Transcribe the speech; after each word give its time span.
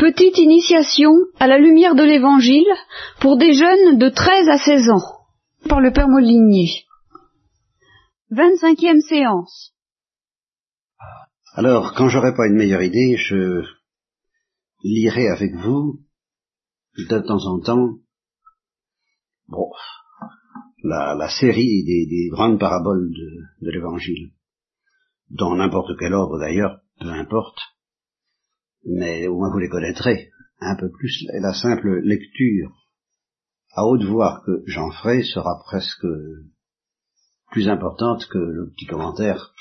Petite 0.00 0.38
initiation 0.38 1.12
à 1.38 1.46
la 1.46 1.58
lumière 1.58 1.94
de 1.94 2.02
l'Évangile 2.02 2.72
pour 3.20 3.36
des 3.36 3.52
jeunes 3.52 3.98
de 3.98 4.08
13 4.08 4.48
à 4.48 4.56
16 4.56 4.88
ans, 4.88 5.26
par 5.68 5.82
le 5.82 5.92
Père 5.92 6.08
Molinier. 6.08 6.86
25e 8.32 9.00
séance. 9.06 9.74
Alors, 11.52 11.92
quand 11.92 12.08
j'aurai 12.08 12.34
pas 12.34 12.46
une 12.46 12.56
meilleure 12.56 12.82
idée, 12.82 13.18
je 13.18 13.62
lirai 14.82 15.28
avec 15.28 15.54
vous, 15.56 16.00
de 16.96 17.18
temps 17.18 17.46
en 17.46 17.60
temps, 17.60 17.98
bon, 19.48 19.70
la, 20.82 21.28
série 21.28 21.84
des, 21.84 22.06
des, 22.06 22.28
grandes 22.30 22.58
paraboles 22.58 23.12
de 23.60 23.70
l'Évangile, 23.70 24.30
dans 25.28 25.54
n'importe 25.56 25.90
quel 25.98 26.14
ordre 26.14 26.38
d'ailleurs, 26.38 26.80
peu 26.98 27.08
importe, 27.08 27.58
mais 28.84 29.26
au 29.26 29.36
moins 29.36 29.50
vous 29.50 29.58
les 29.58 29.68
connaîtrez 29.68 30.30
un 30.60 30.76
peu 30.76 30.90
plus. 30.90 31.26
Et 31.32 31.40
la 31.40 31.54
simple 31.54 32.00
lecture 32.02 32.70
à 33.72 33.86
haute 33.86 34.04
voix 34.04 34.42
que 34.44 34.62
j'en 34.66 34.90
ferai 34.90 35.22
sera 35.22 35.62
presque 35.64 36.06
plus 37.50 37.68
importante 37.68 38.26
que 38.26 38.38
le 38.38 38.70
petit 38.70 38.86
commentaire 38.86 39.52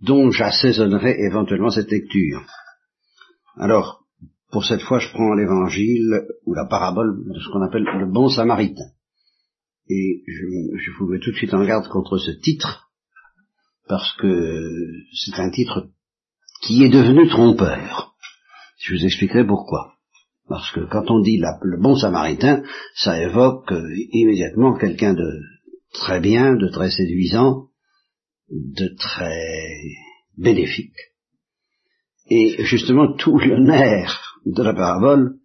dont 0.00 0.30
j'assaisonnerai 0.30 1.16
éventuellement 1.20 1.70
cette 1.70 1.90
lecture. 1.90 2.44
Alors, 3.56 4.04
pour 4.50 4.64
cette 4.64 4.82
fois, 4.82 4.98
je 4.98 5.10
prends 5.10 5.34
l'évangile 5.34 6.26
ou 6.44 6.54
la 6.54 6.66
parabole 6.66 7.24
de 7.26 7.40
ce 7.40 7.48
qu'on 7.50 7.62
appelle 7.62 7.84
le 7.84 8.10
bon 8.10 8.28
samaritain. 8.28 8.90
Et 9.88 10.22
je, 10.26 10.76
je 10.78 10.90
vous 10.98 11.06
mets 11.06 11.20
tout 11.20 11.30
de 11.30 11.36
suite 11.36 11.54
en 11.54 11.64
garde 11.64 11.88
contre 11.88 12.18
ce 12.18 12.32
titre, 12.32 12.90
parce 13.88 14.16
que 14.16 14.70
c'est 15.14 15.40
un 15.40 15.50
titre 15.50 15.88
qui 16.62 16.84
est 16.84 16.90
devenu 16.90 17.28
trompeur. 17.28 18.15
Je 18.78 18.94
vous 18.94 19.04
expliquerai 19.04 19.46
pourquoi. 19.46 19.94
Parce 20.48 20.70
que 20.72 20.80
quand 20.80 21.10
on 21.10 21.20
dit 21.20 21.38
le 21.38 21.80
bon 21.80 21.96
samaritain, 21.96 22.62
ça 22.94 23.20
évoque 23.20 23.72
euh, 23.72 23.88
immédiatement 24.12 24.76
quelqu'un 24.76 25.14
de 25.14 25.40
très 25.92 26.20
bien, 26.20 26.54
de 26.54 26.68
très 26.68 26.90
séduisant, 26.90 27.68
de 28.50 28.94
très 28.96 29.80
bénéfique. 30.36 30.94
Et 32.28 32.62
justement, 32.64 33.12
tout 33.14 33.38
le 33.38 33.58
nerf 33.58 34.40
de 34.44 34.62
la 34.62 34.74
parabole 34.74 35.38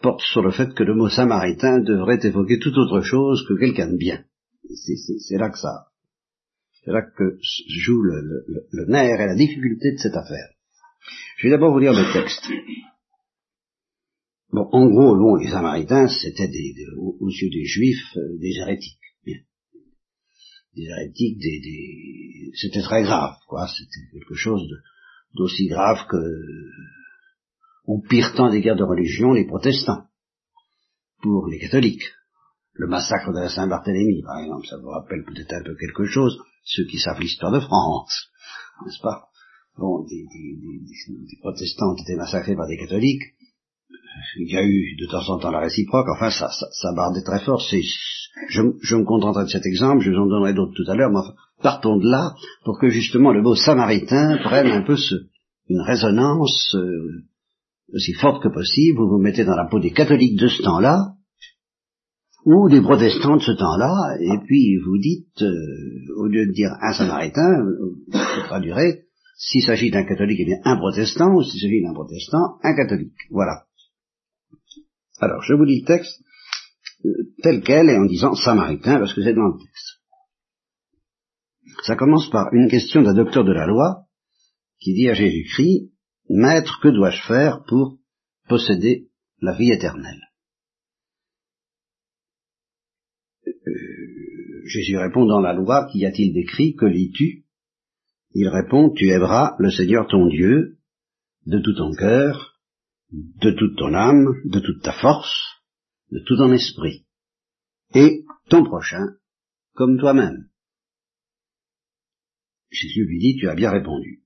porte 0.00 0.22
sur 0.22 0.42
le 0.42 0.50
fait 0.50 0.72
que 0.74 0.84
le 0.84 0.94
mot 0.94 1.08
samaritain 1.08 1.80
devrait 1.80 2.20
évoquer 2.22 2.58
tout 2.58 2.72
autre 2.78 3.00
chose 3.00 3.44
que 3.48 3.58
quelqu'un 3.58 3.90
de 3.90 3.96
bien. 3.96 4.24
C'est 4.74 5.38
là 5.38 5.50
que 5.50 5.58
ça, 5.58 5.86
c'est 6.82 6.92
là 6.92 7.02
que 7.02 7.38
joue 7.68 8.02
le, 8.02 8.44
le 8.70 8.86
nerf 8.86 9.20
et 9.20 9.26
la 9.26 9.34
difficulté 9.34 9.92
de 9.92 9.98
cette 9.98 10.16
affaire. 10.16 10.55
Je 11.38 11.46
vais 11.46 11.50
d'abord 11.50 11.72
vous 11.72 11.78
lire 11.78 11.92
le 11.92 12.12
texte. 12.12 12.48
Bon, 14.50 14.68
en 14.72 14.86
gros, 14.86 15.16
bon, 15.16 15.36
les 15.36 15.50
Samaritains, 15.50 16.08
c'était 16.08 16.48
des, 16.48 16.74
aux, 16.96 17.28
yeux 17.28 17.50
des 17.50 17.64
Juifs, 17.64 18.16
euh, 18.16 18.38
des 18.38 18.52
hérétiques. 18.60 18.98
Bien. 19.24 19.38
Des 20.74 20.84
hérétiques, 20.84 21.38
des, 21.38 21.60
des... 21.60 22.50
c'était 22.54 22.82
très 22.82 23.02
grave, 23.02 23.34
quoi. 23.48 23.66
C'était 23.66 24.10
quelque 24.12 24.34
chose 24.34 24.62
d'aussi 25.34 25.66
grave 25.66 26.06
que, 26.08 26.16
au 27.84 28.00
pire 28.00 28.34
temps 28.34 28.50
des 28.50 28.60
guerres 28.60 28.76
de 28.76 28.84
religion, 28.84 29.32
les 29.32 29.46
protestants, 29.46 30.06
pour 31.20 31.48
les 31.48 31.58
catholiques. 31.58 32.12
Le 32.72 32.86
massacre 32.86 33.32
de 33.32 33.40
la 33.40 33.48
Saint-Barthélemy, 33.48 34.22
par 34.22 34.38
exemple, 34.38 34.66
ça 34.66 34.76
vous 34.78 34.90
rappelle 34.90 35.24
peut-être 35.24 35.52
un 35.52 35.62
peu 35.62 35.74
quelque 35.76 36.04
chose, 36.04 36.38
ceux 36.64 36.84
qui 36.84 36.98
savent 36.98 37.20
l'histoire 37.20 37.52
de 37.52 37.60
France, 37.60 38.28
n'est-ce 38.84 39.00
pas? 39.00 39.28
Bon, 39.78 40.04
des, 40.04 40.24
des, 40.32 41.38
protestants 41.40 41.92
ont 41.92 41.96
été 41.96 42.16
massacrés 42.16 42.56
par 42.56 42.66
des 42.66 42.78
catholiques, 42.78 43.22
il 44.38 44.50
y 44.50 44.56
a 44.56 44.64
eu 44.64 44.96
de 44.98 45.06
temps 45.06 45.28
en 45.28 45.38
temps 45.38 45.50
la 45.50 45.60
réciproque, 45.60 46.06
enfin 46.08 46.30
ça, 46.30 46.48
ça, 46.48 46.66
ça 46.72 46.92
bardait 46.94 47.22
très 47.22 47.40
fort, 47.40 47.60
c'est, 47.60 47.82
je, 48.48 48.62
je, 48.80 48.96
me 48.96 49.04
contenterai 49.04 49.44
de 49.44 49.50
cet 49.50 49.66
exemple, 49.66 50.02
je 50.02 50.10
vous 50.10 50.16
en 50.16 50.26
donnerai 50.26 50.54
d'autres 50.54 50.72
tout 50.74 50.90
à 50.90 50.94
l'heure, 50.94 51.10
mais 51.10 51.18
enfin, 51.18 51.34
partons 51.62 51.98
de 51.98 52.08
là 52.08 52.34
pour 52.64 52.78
que 52.78 52.88
justement 52.88 53.32
le 53.32 53.42
mot 53.42 53.54
samaritain 53.54 54.38
prenne 54.38 54.68
un 54.68 54.82
peu 54.82 54.96
ce, 54.96 55.14
une 55.68 55.82
résonance 55.82 56.74
euh, 56.74 57.24
aussi 57.92 58.14
forte 58.14 58.42
que 58.42 58.48
possible, 58.48 58.98
vous 58.98 59.08
vous 59.08 59.22
mettez 59.22 59.44
dans 59.44 59.56
la 59.56 59.66
peau 59.66 59.78
des 59.78 59.92
catholiques 59.92 60.40
de 60.40 60.48
ce 60.48 60.62
temps-là, 60.62 61.12
ou 62.46 62.68
des 62.68 62.80
protestants 62.80 63.36
de 63.36 63.42
ce 63.42 63.52
temps-là, 63.52 64.16
et 64.20 64.38
puis 64.46 64.78
vous 64.78 64.98
dites, 64.98 65.42
euh, 65.42 66.14
au 66.16 66.26
lieu 66.26 66.46
de 66.46 66.52
dire 66.52 66.70
un 66.80 66.92
samaritain, 66.92 67.62
vous 67.62 68.42
traduirez, 68.46 69.05
s'il 69.36 69.62
s'agit 69.62 69.90
d'un 69.90 70.04
catholique, 70.04 70.40
eh 70.40 70.44
bien 70.46 70.60
un 70.64 70.76
protestant, 70.76 71.34
ou 71.34 71.42
s'il 71.42 71.60
s'agit 71.60 71.82
d'un 71.82 71.92
protestant, 71.92 72.58
un 72.62 72.74
catholique. 72.74 73.12
Voilà. 73.30 73.66
Alors, 75.18 75.42
je 75.42 75.54
vous 75.54 75.64
lis 75.64 75.80
le 75.80 75.86
texte 75.86 76.22
euh, 77.04 77.34
tel 77.42 77.62
quel 77.62 77.90
et 77.90 77.96
en 77.96 78.06
disant 78.06 78.34
samaritain 78.34 78.98
parce 78.98 79.14
que 79.14 79.22
c'est 79.22 79.34
dans 79.34 79.48
le 79.48 79.58
texte. 79.58 80.00
Ça 81.84 81.96
commence 81.96 82.30
par 82.30 82.52
une 82.52 82.68
question 82.68 83.02
d'un 83.02 83.14
docteur 83.14 83.44
de 83.44 83.52
la 83.52 83.66
loi 83.66 84.06
qui 84.80 84.94
dit 84.94 85.08
à 85.08 85.14
Jésus-Christ, 85.14 85.92
Maître, 86.28 86.80
que 86.82 86.88
dois-je 86.88 87.22
faire 87.22 87.62
pour 87.64 87.98
posséder 88.48 89.10
la 89.40 89.54
vie 89.54 89.70
éternelle? 89.70 90.20
Euh, 93.46 94.62
Jésus 94.64 94.96
répond 94.96 95.26
dans 95.26 95.40
la 95.40 95.52
loi, 95.52 95.88
qu'y 95.92 96.04
a-t-il 96.04 96.32
d'écrit, 96.32 96.74
que 96.74 96.86
lis-tu? 96.86 97.45
Il 98.38 98.48
répond, 98.48 98.90
tu 98.90 99.08
aimeras 99.08 99.56
le 99.58 99.70
Seigneur 99.70 100.06
ton 100.08 100.26
Dieu 100.26 100.78
de 101.46 101.58
tout 101.58 101.72
ton 101.72 101.90
cœur, 101.94 102.60
de 103.10 103.50
toute 103.50 103.78
ton 103.78 103.94
âme, 103.94 104.26
de 104.44 104.60
toute 104.60 104.82
ta 104.82 104.92
force, 104.92 105.34
de 106.10 106.18
tout 106.18 106.36
ton 106.36 106.52
esprit, 106.52 107.06
et 107.94 108.26
ton 108.50 108.62
prochain 108.62 109.16
comme 109.72 109.98
toi-même. 109.98 110.50
Jésus 112.68 113.06
lui 113.06 113.20
dit, 113.20 113.36
tu 113.40 113.48
as 113.48 113.54
bien 113.54 113.70
répondu. 113.70 114.22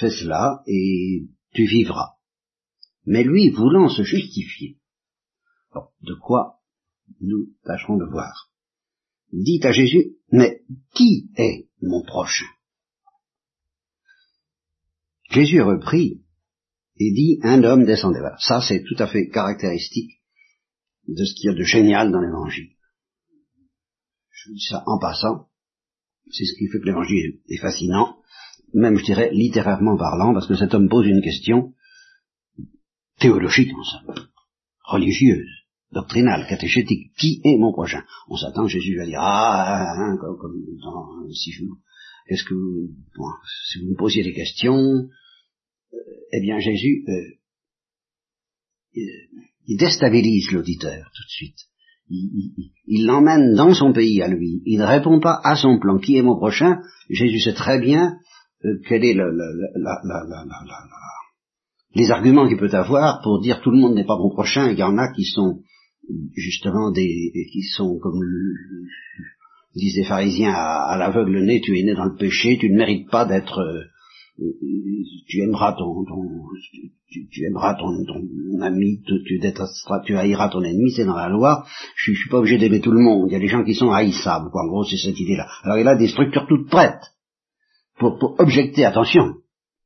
Fais 0.00 0.10
cela 0.10 0.64
et 0.66 1.28
tu 1.54 1.64
vivras. 1.64 2.16
Mais 3.04 3.22
lui, 3.22 3.50
voulant 3.50 3.88
se 3.88 4.02
justifier, 4.02 4.80
de 6.00 6.14
quoi 6.14 6.60
nous 7.20 7.54
tâcherons 7.62 7.98
de 7.98 8.04
voir, 8.10 8.50
dit 9.32 9.60
à 9.62 9.70
Jésus, 9.70 10.16
mais 10.32 10.64
qui 10.92 11.30
est 11.36 11.68
mon 11.82 12.02
prochain? 12.02 12.46
Jésus 15.32 15.62
reprit, 15.62 16.22
et 16.98 17.12
dit 17.12 17.38
un 17.42 17.64
homme 17.64 17.84
descendait. 17.84 18.20
Voilà. 18.20 18.36
Ça, 18.38 18.60
c'est 18.60 18.84
tout 18.84 18.96
à 18.98 19.06
fait 19.06 19.28
caractéristique 19.28 20.22
de 21.08 21.24
ce 21.24 21.34
qu'il 21.34 21.50
y 21.50 21.54
a 21.54 21.58
de 21.58 21.64
génial 21.64 22.12
dans 22.12 22.20
l'évangile. 22.20 22.70
Je 24.30 24.48
vous 24.48 24.54
dis 24.54 24.66
ça 24.68 24.82
en 24.86 24.98
passant. 24.98 25.48
C'est 26.30 26.44
ce 26.44 26.54
qui 26.56 26.68
fait 26.68 26.78
que 26.78 26.86
l'évangile 26.86 27.40
est 27.48 27.58
fascinant, 27.58 28.18
même 28.74 28.96
je 28.98 29.04
dirais 29.04 29.30
littérairement 29.32 29.96
parlant, 29.96 30.32
parce 30.32 30.46
que 30.46 30.54
cet 30.54 30.72
homme 30.74 30.88
pose 30.88 31.06
une 31.06 31.22
question 31.22 31.74
théologique 33.18 33.72
en 33.74 33.82
somme, 33.82 34.28
religieuse, 34.84 35.50
doctrinale, 35.92 36.46
catéchétique. 36.48 37.12
Qui 37.16 37.40
est 37.44 37.56
mon 37.56 37.72
prochain? 37.72 38.04
On 38.28 38.36
s'attend, 38.36 38.66
Jésus 38.68 38.96
va 38.96 39.06
dire, 39.06 39.20
ah, 39.20 39.94
hein, 39.96 40.16
comme, 40.20 40.38
comme 40.38 40.62
dans, 40.80 41.32
si 41.32 41.52
je, 41.52 41.64
qu'est-ce 42.28 42.44
que 42.44 42.54
vous, 42.54 42.90
bon, 43.16 43.26
si 43.70 43.80
vous 43.80 43.90
me 43.90 43.96
posiez 43.96 44.22
des 44.22 44.32
questions, 44.32 45.08
eh 46.32 46.40
bien 46.40 46.58
Jésus, 46.58 47.04
euh, 47.08 49.00
il 49.66 49.76
déstabilise 49.78 50.50
l'auditeur 50.50 51.10
tout 51.14 51.22
de 51.22 51.30
suite. 51.30 51.58
Il 52.86 53.06
l'emmène 53.06 53.54
dans 53.54 53.72
son 53.72 53.92
pays 53.92 54.20
à 54.22 54.28
lui. 54.28 54.62
Il 54.66 54.78
ne 54.78 54.84
répond 54.84 55.20
pas 55.20 55.40
à 55.44 55.56
son 55.56 55.78
plan. 55.78 55.98
Qui 55.98 56.16
est 56.16 56.22
mon 56.22 56.36
prochain? 56.36 56.82
Jésus 57.08 57.40
sait 57.40 57.54
très 57.54 57.80
bien 57.80 58.18
euh, 58.64 58.80
quel 58.86 59.04
est 59.04 59.14
le, 59.14 59.32
les 61.94 62.10
arguments 62.10 62.48
qu'il 62.48 62.58
peut 62.58 62.74
avoir 62.74 63.22
pour 63.22 63.40
dire 63.40 63.60
tout 63.60 63.70
le 63.70 63.78
monde 63.78 63.94
n'est 63.94 64.04
pas 64.04 64.18
mon 64.18 64.30
prochain. 64.30 64.70
Il 64.70 64.78
y 64.78 64.82
en 64.82 64.98
a 64.98 65.12
qui 65.12 65.24
sont 65.24 65.62
justement 66.34 66.90
des 66.90 67.32
qui 67.52 67.62
sont 67.62 67.98
comme 67.98 68.20
disent 69.74 69.96
les 69.96 70.04
pharisiens 70.04 70.52
à, 70.52 70.96
l'aveugle 70.98 71.44
né, 71.44 71.60
tu 71.60 71.78
es 71.78 71.82
né 71.82 71.94
dans 71.94 72.04
le 72.04 72.16
péché, 72.16 72.58
tu 72.58 72.70
ne 72.70 72.76
mérites 72.76 73.08
pas 73.08 73.24
d'être 73.24 73.58
euh, 73.58 73.84
tu 75.26 75.42
aimeras 75.42 75.74
ton, 75.74 76.04
tu, 77.08 77.44
aimeras 77.44 77.74
ton, 77.74 77.88
ami, 78.60 79.02
tu, 79.04 79.22
tu, 79.24 79.40
tu 80.04 80.16
haïras 80.16 80.48
ton 80.48 80.62
ennemi, 80.62 80.90
c'est 80.92 81.04
dans 81.04 81.16
la 81.16 81.28
loi. 81.28 81.64
Je, 81.96 82.12
je 82.12 82.20
suis 82.20 82.30
pas 82.30 82.38
obligé 82.38 82.58
d'aimer 82.58 82.80
tout 82.80 82.92
le 82.92 83.00
monde. 83.00 83.28
Il 83.28 83.32
y 83.32 83.36
a 83.36 83.40
des 83.40 83.48
gens 83.48 83.64
qui 83.64 83.74
sont 83.74 83.92
haïssables, 83.92 84.50
quoi. 84.50 84.62
En 84.64 84.68
gros, 84.68 84.84
c'est 84.84 84.96
cette 84.96 85.18
idée-là. 85.18 85.48
Alors 85.62 85.78
il 85.78 85.88
a 85.88 85.96
des 85.96 86.08
structures 86.08 86.46
toutes 86.48 86.68
prêtes 86.68 87.12
pour, 87.98 88.18
pour 88.18 88.38
objecter. 88.40 88.84
Attention, 88.84 89.36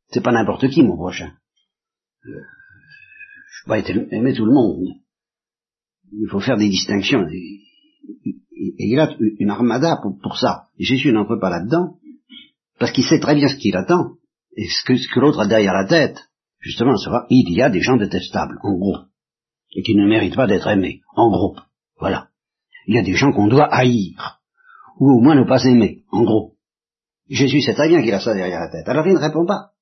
c'est 0.08 0.22
pas 0.22 0.32
n'importe 0.32 0.68
qui 0.68 0.82
mon 0.82 0.96
prochain. 0.96 1.32
Euh, 2.26 2.30
je 3.50 3.64
peux 3.64 3.68
pas 3.68 3.78
aimer 4.10 4.34
tout 4.34 4.46
le 4.46 4.52
monde. 4.52 4.86
Il 6.12 6.28
faut 6.30 6.40
faire 6.40 6.56
des 6.56 6.68
distinctions. 6.68 7.26
Et, 7.28 7.62
il 8.78 8.98
a 8.98 9.14
une 9.38 9.50
armada 9.50 9.98
pour, 10.02 10.18
pour 10.18 10.38
ça. 10.38 10.68
Jésus 10.78 11.12
n'entre 11.12 11.36
pas 11.36 11.50
là-dedans 11.50 11.98
parce 12.78 12.92
qu'il 12.92 13.04
sait 13.04 13.20
très 13.20 13.34
bien 13.34 13.48
ce 13.48 13.56
qu'il 13.56 13.76
attend 13.76 14.16
et 14.56 14.68
ce 14.68 14.84
que, 14.84 15.20
l'autre 15.20 15.40
a 15.40 15.46
derrière 15.46 15.74
la 15.74 15.86
tête. 15.86 16.18
justement 16.58 16.96
savoir, 16.96 17.26
il 17.30 17.52
y 17.52 17.62
a 17.62 17.70
des 17.70 17.80
gens 17.80 17.96
détestables, 17.96 18.58
en 18.62 18.76
gros, 18.76 18.98
et 19.70 19.82
qui 19.82 19.94
ne 19.94 20.08
méritent 20.08 20.34
pas 20.34 20.46
d'être 20.46 20.66
aimés, 20.66 21.02
en 21.14 21.30
gros. 21.30 21.56
Voilà. 21.98 22.30
Il 22.86 22.94
y 22.94 22.98
a 22.98 23.02
des 23.02 23.14
gens 23.14 23.32
qu'on 23.32 23.48
doit 23.48 23.72
haïr, 23.72 24.40
ou 24.98 25.10
au 25.10 25.20
moins 25.20 25.34
ne 25.34 25.44
pas 25.44 25.64
aimer, 25.64 26.04
en 26.10 26.24
gros. 26.24 26.56
Jésus 27.28 27.60
sait 27.60 27.74
très 27.74 27.88
bien 27.88 28.02
qu'il 28.02 28.14
a 28.14 28.20
ça 28.20 28.34
derrière 28.34 28.60
la 28.60 28.70
tête, 28.70 28.88
alors 28.88 29.06
il 29.06 29.14
ne 29.14 29.18
répond 29.18 29.46
pas. 29.46 29.72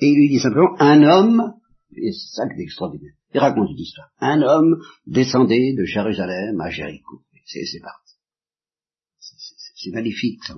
Et 0.00 0.08
il 0.08 0.16
lui 0.16 0.28
dit 0.28 0.40
simplement, 0.40 0.76
un 0.78 1.02
homme, 1.02 1.54
et 1.96 2.12
c'est 2.12 2.36
ça 2.36 2.48
qui 2.48 2.62
extraordinaire, 2.62 3.14
il 3.32 3.40
raconte 3.40 3.70
une 3.70 3.78
histoire, 3.78 4.10
un 4.20 4.42
homme 4.42 4.80
descendait 5.06 5.74
de 5.76 5.84
Jérusalem 5.84 6.60
à 6.60 6.70
Jéricho. 6.70 7.22
C'est 7.44 7.80
parti. 7.80 8.14
C'est 9.18 9.90
magnifique. 9.90 10.44
Ça. 10.44 10.54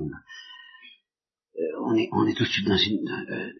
On, 1.90 1.96
est, 1.96 2.08
on 2.12 2.26
est 2.26 2.34
tout 2.34 2.44
de 2.44 2.48
suite 2.48 2.66
dans 2.66 2.76
une... 2.76 3.08
Euh, 3.08 3.50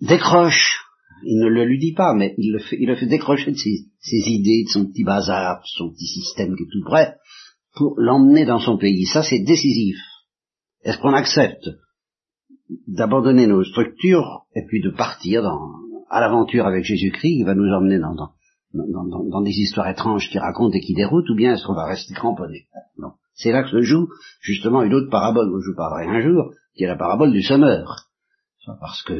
décroche 0.00 0.84
il 1.24 1.38
ne 1.38 1.48
le 1.48 1.64
lui 1.64 1.78
dit 1.78 1.92
pas, 1.92 2.14
mais 2.14 2.34
il 2.38 2.52
le 2.52 2.58
fait, 2.58 2.76
il 2.78 2.86
le 2.86 2.96
fait 2.96 3.06
décrocher 3.06 3.52
de 3.52 3.56
ses, 3.56 4.30
idées, 4.30 4.64
de 4.64 4.70
son 4.70 4.86
petit 4.86 5.04
bazar, 5.04 5.60
de 5.60 5.66
son 5.66 5.90
petit 5.90 6.06
système 6.06 6.54
qui 6.56 6.64
est 6.64 6.70
tout 6.70 6.84
prêt, 6.84 7.16
pour 7.74 7.94
l'emmener 7.98 8.44
dans 8.44 8.60
son 8.60 8.78
pays. 8.78 9.06
Ça, 9.06 9.22
c'est 9.22 9.40
décisif. 9.40 9.96
Est-ce 10.82 10.98
qu'on 10.98 11.14
accepte 11.14 11.68
d'abandonner 12.86 13.46
nos 13.46 13.64
structures 13.64 14.46
et 14.54 14.62
puis 14.66 14.82
de 14.82 14.90
partir 14.90 15.42
dans, 15.42 15.72
à 16.10 16.20
l'aventure 16.20 16.66
avec 16.66 16.84
Jésus-Christ 16.84 17.36
qui 17.36 17.42
va 17.42 17.54
nous 17.54 17.72
emmener 17.72 17.98
dans, 17.98 19.42
des 19.42 19.50
histoires 19.50 19.88
étranges 19.88 20.28
qui 20.30 20.38
racontent 20.38 20.76
et 20.76 20.80
qui 20.80 20.94
déroutent, 20.94 21.28
ou 21.30 21.36
bien 21.36 21.54
est-ce 21.54 21.66
qu'on 21.66 21.74
va 21.74 21.86
rester 21.86 22.14
cramponné? 22.14 22.66
Non. 22.98 23.12
C'est 23.34 23.50
là 23.50 23.62
que 23.62 23.70
se 23.70 23.82
joue 23.82 24.08
justement 24.40 24.82
une 24.82 24.94
autre 24.94 25.10
parabole 25.10 25.50
dont 25.50 25.60
je 25.60 25.70
vous 25.70 25.76
parlerai 25.76 26.06
un 26.06 26.20
jour, 26.20 26.52
qui 26.74 26.84
est 26.84 26.88
la 26.88 26.96
parabole 26.96 27.32
du 27.32 27.42
semeur. 27.42 28.08
Parce 28.80 29.02
que 29.02 29.14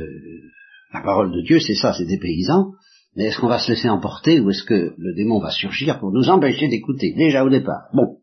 la 0.93 1.03
parole 1.03 1.33
de 1.33 1.43
Dieu, 1.43 1.59
c'est 1.61 1.75
ça, 1.75 1.93
c'est 1.93 2.06
des 2.06 2.19
paysans, 2.19 2.73
mais 3.17 3.25
est-ce 3.25 3.39
qu'on 3.39 3.49
va 3.49 3.59
se 3.59 3.73
laisser 3.73 3.89
emporter 3.89 4.41
ou 4.41 4.51
est-ce 4.51 4.65
que 4.65 4.95
le 4.97 5.15
démon 5.15 5.41
va 5.41 5.51
surgir 5.51 6.01
pour 6.01 6.12
nous 6.12 6.29
empêcher 6.29 6.69
d'écouter, 6.69 7.15
déjà 7.15 7.45
au 7.45 7.51
départ? 7.51 7.89
Bon, 7.93 8.19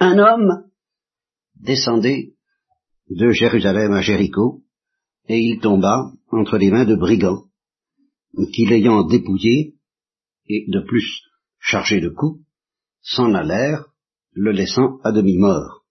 un 0.00 0.18
homme 0.18 0.64
descendait 1.56 2.34
de 3.10 3.30
Jérusalem 3.30 3.92
à 3.92 4.00
Jéricho, 4.00 4.62
et 5.28 5.38
il 5.38 5.60
tomba 5.60 6.12
entre 6.30 6.58
les 6.58 6.70
mains 6.70 6.84
de 6.84 6.96
brigands, 6.96 7.44
qui 8.52 8.66
l'ayant 8.66 9.04
dépouillé, 9.04 9.74
et 10.46 10.66
de 10.68 10.80
plus 10.80 11.22
chargé 11.58 12.00
de 12.00 12.08
coups, 12.08 12.42
s'en 13.00 13.34
allèrent, 13.34 13.86
le 14.32 14.52
laissant 14.52 14.98
à 15.04 15.12
demi-mort. 15.12 15.84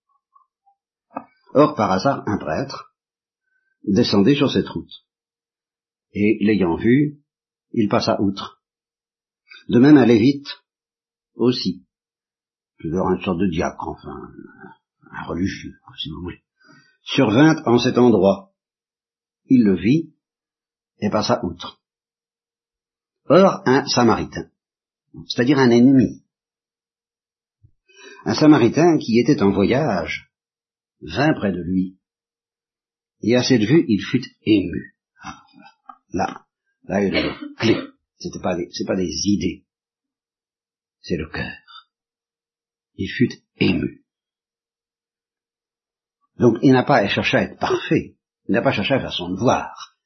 Or, 1.59 1.74
par 1.74 1.92
hasard, 1.92 2.21
un 2.27 2.38
prêtre 2.38 2.94
descendait 3.83 4.36
sur 4.36 4.51
cette 4.51 4.68
route 4.68 4.94
et 6.13 6.38
l'ayant 6.42 6.75
vu, 6.75 7.24
il 7.71 7.89
passa 7.89 8.21
outre. 8.21 8.62
De 9.68 9.80
même 9.80 9.98
un 9.98 10.06
lévite 10.06 10.48
aussi, 11.33 11.83
toujours 12.77 13.09
une 13.09 13.24
sorte 13.24 13.39
de 13.39 13.50
diacre, 13.50 13.88
enfin, 13.88 14.19
un 15.09 15.24
religieux, 15.24 15.74
si 15.98 16.12
vous 16.12 16.21
voulez, 16.21 16.44
survint 17.01 17.56
en 17.65 17.80
cet 17.80 17.98
endroit. 17.98 18.54
Il 19.45 19.63
le 19.63 19.75
vit 19.75 20.13
et 21.00 21.09
passa 21.09 21.44
outre. 21.44 21.81
Or, 23.30 23.63
un 23.65 23.83
samaritain, 23.88 24.51
c'est-à-dire 25.27 25.57
un 25.57 25.71
ennemi, 25.71 26.24
un 28.25 28.36
samaritain 28.36 29.00
qui 29.00 29.19
était 29.19 29.42
en 29.42 29.50
voyage, 29.50 30.27
vint 31.02 31.34
près 31.34 31.52
de 31.52 31.62
lui, 31.62 31.98
et 33.22 33.36
à 33.36 33.44
cette 33.44 33.62
vue 33.62 33.86
il 33.88 34.02
fut 34.02 34.24
ému. 34.46 34.96
Là, 36.14 36.46
là 36.84 37.04
il 37.04 37.14
y 37.14 37.18
a 37.18 37.26
la 37.26 37.38
clé. 37.58 37.76
C'était 38.18 38.42
pas 38.42 38.56
des, 38.56 38.70
c'est 38.72 38.86
pas 38.86 38.96
des 38.96 39.12
idées. 39.26 39.66
C'est 41.02 41.18
le 41.18 41.30
cœur. 41.30 41.92
Il 42.96 43.10
fut 43.10 43.30
ému. 43.58 44.04
Donc 46.38 46.58
il 46.62 46.72
n'a 46.72 46.84
pas 46.84 47.08
cherché 47.08 47.38
à 47.38 47.44
être 47.44 47.60
parfait. 47.60 48.16
Il 48.48 48.54
n'a 48.54 48.62
pas 48.62 48.72
cherché 48.72 48.94
à 48.94 49.00
faire 49.00 49.14
son 49.14 49.30
devoir. 49.30 49.98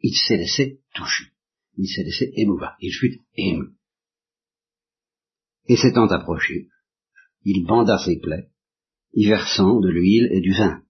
Il 0.00 0.14
s'est 0.14 0.36
laissé 0.36 0.82
toucher. 0.94 1.32
Il 1.76 1.88
s'est 1.88 2.02
laissé 2.02 2.32
émouvoir. 2.36 2.76
Il 2.80 2.92
fut 2.92 3.22
ému. 3.34 3.76
Et 5.68 5.76
s'étant 5.76 6.06
approché, 6.06 6.68
il 7.42 7.66
banda 7.66 7.98
ses 7.98 8.18
plaies, 8.20 8.50
y 9.16 9.26
versant 9.26 9.80
de 9.80 9.88
l'huile 9.88 10.28
et 10.30 10.40
du 10.40 10.52
vin. 10.52 10.82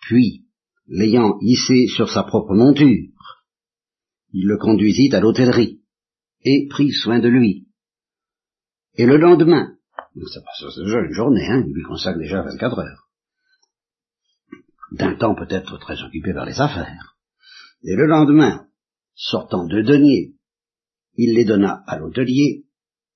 Puis, 0.00 0.46
l'ayant 0.86 1.38
hissé 1.40 1.88
sur 1.88 2.08
sa 2.08 2.22
propre 2.22 2.54
monture, 2.54 3.08
il 4.32 4.46
le 4.46 4.56
conduisit 4.56 5.14
à 5.14 5.20
l'hôtellerie 5.20 5.82
et 6.44 6.68
prit 6.70 6.92
soin 6.92 7.18
de 7.18 7.28
lui. 7.28 7.66
Et 8.94 9.06
le 9.06 9.16
lendemain, 9.16 9.76
ça 10.32 10.40
passe 10.40 10.78
déjà 10.78 11.00
une 11.00 11.12
journée, 11.12 11.46
hein, 11.48 11.64
il 11.66 11.74
lui 11.74 11.82
consacre 11.82 12.18
déjà 12.18 12.42
24 12.42 12.78
heures, 12.78 13.08
d'un 14.92 15.16
temps 15.16 15.34
peut-être 15.34 15.78
très 15.78 16.00
occupé 16.02 16.32
par 16.32 16.46
les 16.46 16.60
affaires. 16.60 17.16
Et 17.82 17.96
le 17.96 18.06
lendemain, 18.06 18.68
sortant 19.14 19.66
deux 19.66 19.82
deniers, 19.82 20.34
il 21.16 21.34
les 21.34 21.44
donna 21.44 21.82
à 21.86 21.98
l'hôtelier 21.98 22.66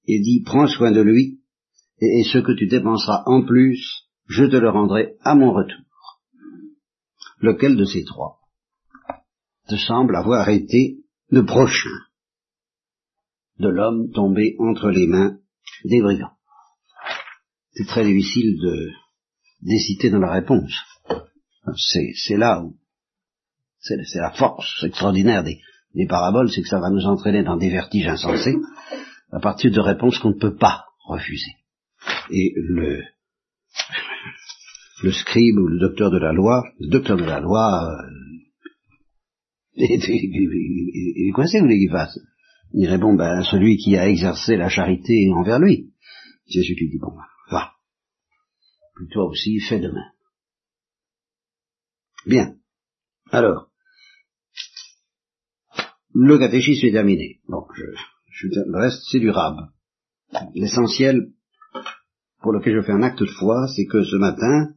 et 0.07 0.21
dit 0.21 0.43
prends 0.45 0.67
soin 0.67 0.91
de 0.91 1.01
lui, 1.01 1.41
et 2.01 2.25
ce 2.25 2.39
que 2.39 2.53
tu 2.53 2.67
dépenseras 2.67 3.23
en 3.27 3.45
plus, 3.45 4.06
je 4.29 4.45
te 4.45 4.57
le 4.57 4.71
rendrai 4.71 5.17
à 5.23 5.35
mon 5.35 5.53
retour. 5.53 5.85
Lequel 7.41 7.77
de 7.77 7.85
ces 7.85 8.05
trois 8.05 8.41
te 9.69 9.77
semble 9.77 10.17
avoir 10.17 10.49
été 10.49 10.99
le 11.29 11.45
prochain 11.45 11.91
de 13.59 13.69
l'homme 13.69 14.11
tombé 14.13 14.57
entre 14.59 14.91
les 14.91 15.07
mains 15.07 15.39
des 15.85 16.01
brigands? 16.01 16.37
C'est 17.73 17.87
très 17.87 18.05
difficile 18.05 18.59
de 18.61 18.91
d'hésiter 19.63 20.11
dans 20.11 20.21
la 20.21 20.33
réponse. 20.33 20.73
C'est 21.77 22.37
là 22.37 22.63
où 22.63 22.77
c'est 23.81 24.19
la 24.19 24.33
force 24.33 24.83
extraordinaire 24.85 25.45
des, 25.45 25.61
des 25.95 26.07
paraboles, 26.07 26.51
c'est 26.51 26.63
que 26.63 26.69
ça 26.69 26.81
va 26.81 26.91
nous 26.91 27.07
entraîner 27.07 27.43
dans 27.43 27.57
des 27.57 27.71
vertiges 27.71 28.09
insensés 28.09 28.57
à 29.33 29.41
partir 29.41 29.71
de 29.71 29.81
réponses 29.81 30.19
qu'on 30.19 30.31
ne 30.31 30.39
peut 30.39 30.57
pas 30.57 30.87
refuser. 31.07 31.53
Et 32.31 32.53
le 32.57 33.03
le 35.03 35.13
scribe 35.13 35.59
ou 35.59 35.67
le 35.67 35.79
docteur 35.79 36.11
de 36.11 36.19
la 36.19 36.33
loi, 36.33 36.65
le 36.81 36.89
docteur 36.89 37.17
de 37.17 37.25
la 37.25 37.41
loi 37.41 37.91
euh, 37.91 38.17
et, 39.77 41.31
quoi 41.35 41.47
c'est 41.47 41.59
vous 41.59 41.65
voulez 41.65 41.79
qu'il 41.79 41.91
fasse? 41.91 42.19
Il 42.73 42.89
répond, 42.89 43.15
ben, 43.15 43.43
celui 43.43 43.77
qui 43.77 43.97
a 43.97 44.09
exercé 44.09 44.57
la 44.57 44.69
charité 44.69 45.31
envers 45.35 45.59
lui. 45.59 45.93
Jésus 46.47 46.75
lui 46.75 46.89
dit, 46.89 46.99
bon, 46.99 47.11
ben, 47.11 47.25
va. 47.51 47.73
Puis 48.95 49.07
toi 49.09 49.27
aussi, 49.27 49.61
fais 49.61 49.79
de 49.79 49.89
même. 49.89 50.13
Bien. 52.27 52.57
Alors, 53.31 53.71
le 56.15 56.39
catéchisme 56.39 56.87
est 56.87 56.93
terminé. 56.93 57.41
Bon, 57.49 57.67
je, 57.77 57.85
je, 58.31 58.49
le 58.49 58.79
reste, 58.79 59.03
c'est 59.11 59.21
du 59.21 59.31
rab. 59.31 59.57
L'essentiel 60.55 61.33
pour 62.41 62.53
lequel 62.53 62.77
je 62.77 62.83
fais 62.83 62.93
un 62.93 63.03
acte 63.03 63.21
de 63.21 63.27
foi, 63.27 63.67
c'est 63.75 63.87
que 63.87 64.03
ce 64.03 64.17
matin, 64.17 64.75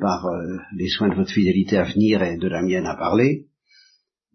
par 0.00 0.26
euh, 0.26 0.56
les 0.76 0.88
soins 0.88 1.08
de 1.08 1.14
votre 1.14 1.32
fidélité 1.32 1.76
à 1.76 1.84
venir 1.84 2.22
et 2.22 2.38
de 2.38 2.48
la 2.48 2.62
mienne 2.62 2.86
à 2.86 2.96
parler, 2.96 3.46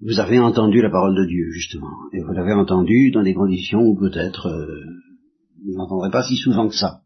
vous 0.02 0.20
avez 0.20 0.40
entendu 0.40 0.82
la 0.82 0.90
parole 0.90 1.16
de 1.16 1.26
Dieu, 1.26 1.52
justement, 1.52 1.92
et 2.14 2.22
vous 2.22 2.34
l'avez 2.34 2.54
entendu 2.54 3.12
dans 3.12 3.24
des 3.24 3.34
conditions 3.34 3.82
où 3.82 3.98
peut-être 3.98 4.48
euh, 4.48 4.84
vous 5.66 5.78
n'entendrez 5.78 6.12
pas 6.12 6.24
si 6.24 6.36
souvent 6.36 6.68
que 6.68 6.76
ça. 6.76 7.02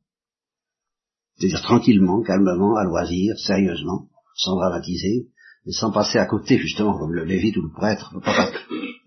C'est-à-dire 1.38 1.62
tranquillement, 1.62 2.22
calmement, 2.22 2.76
à 2.76 2.84
loisir, 2.84 3.38
sérieusement, 3.38 4.10
sans 4.36 4.56
dramatiser, 4.56 5.30
et 5.66 5.72
sans 5.72 5.92
passer 5.92 6.18
à 6.18 6.26
côté, 6.26 6.58
justement, 6.58 6.98
comme 6.98 7.14
le 7.14 7.26
lévite 7.26 7.58
ou 7.58 7.62
le 7.62 7.72
prêtre, 7.72 8.14
pas 8.24 8.52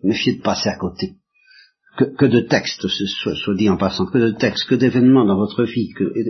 méfier 0.02 0.36
de 0.36 0.42
passer 0.42 0.68
à 0.68 0.76
côté. 0.76 1.16
Que, 1.96 2.24
de 2.24 2.40
textes, 2.40 2.86
soit, 2.88 3.54
dit 3.54 3.68
en 3.68 3.76
passant, 3.76 4.06
que 4.06 4.16
de 4.16 4.30
textes, 4.30 4.66
que 4.66 4.74
d'événements 4.74 5.26
dans 5.26 5.36
votre 5.36 5.64
vie, 5.64 5.90
que 5.90 6.04
euh, 6.04 6.22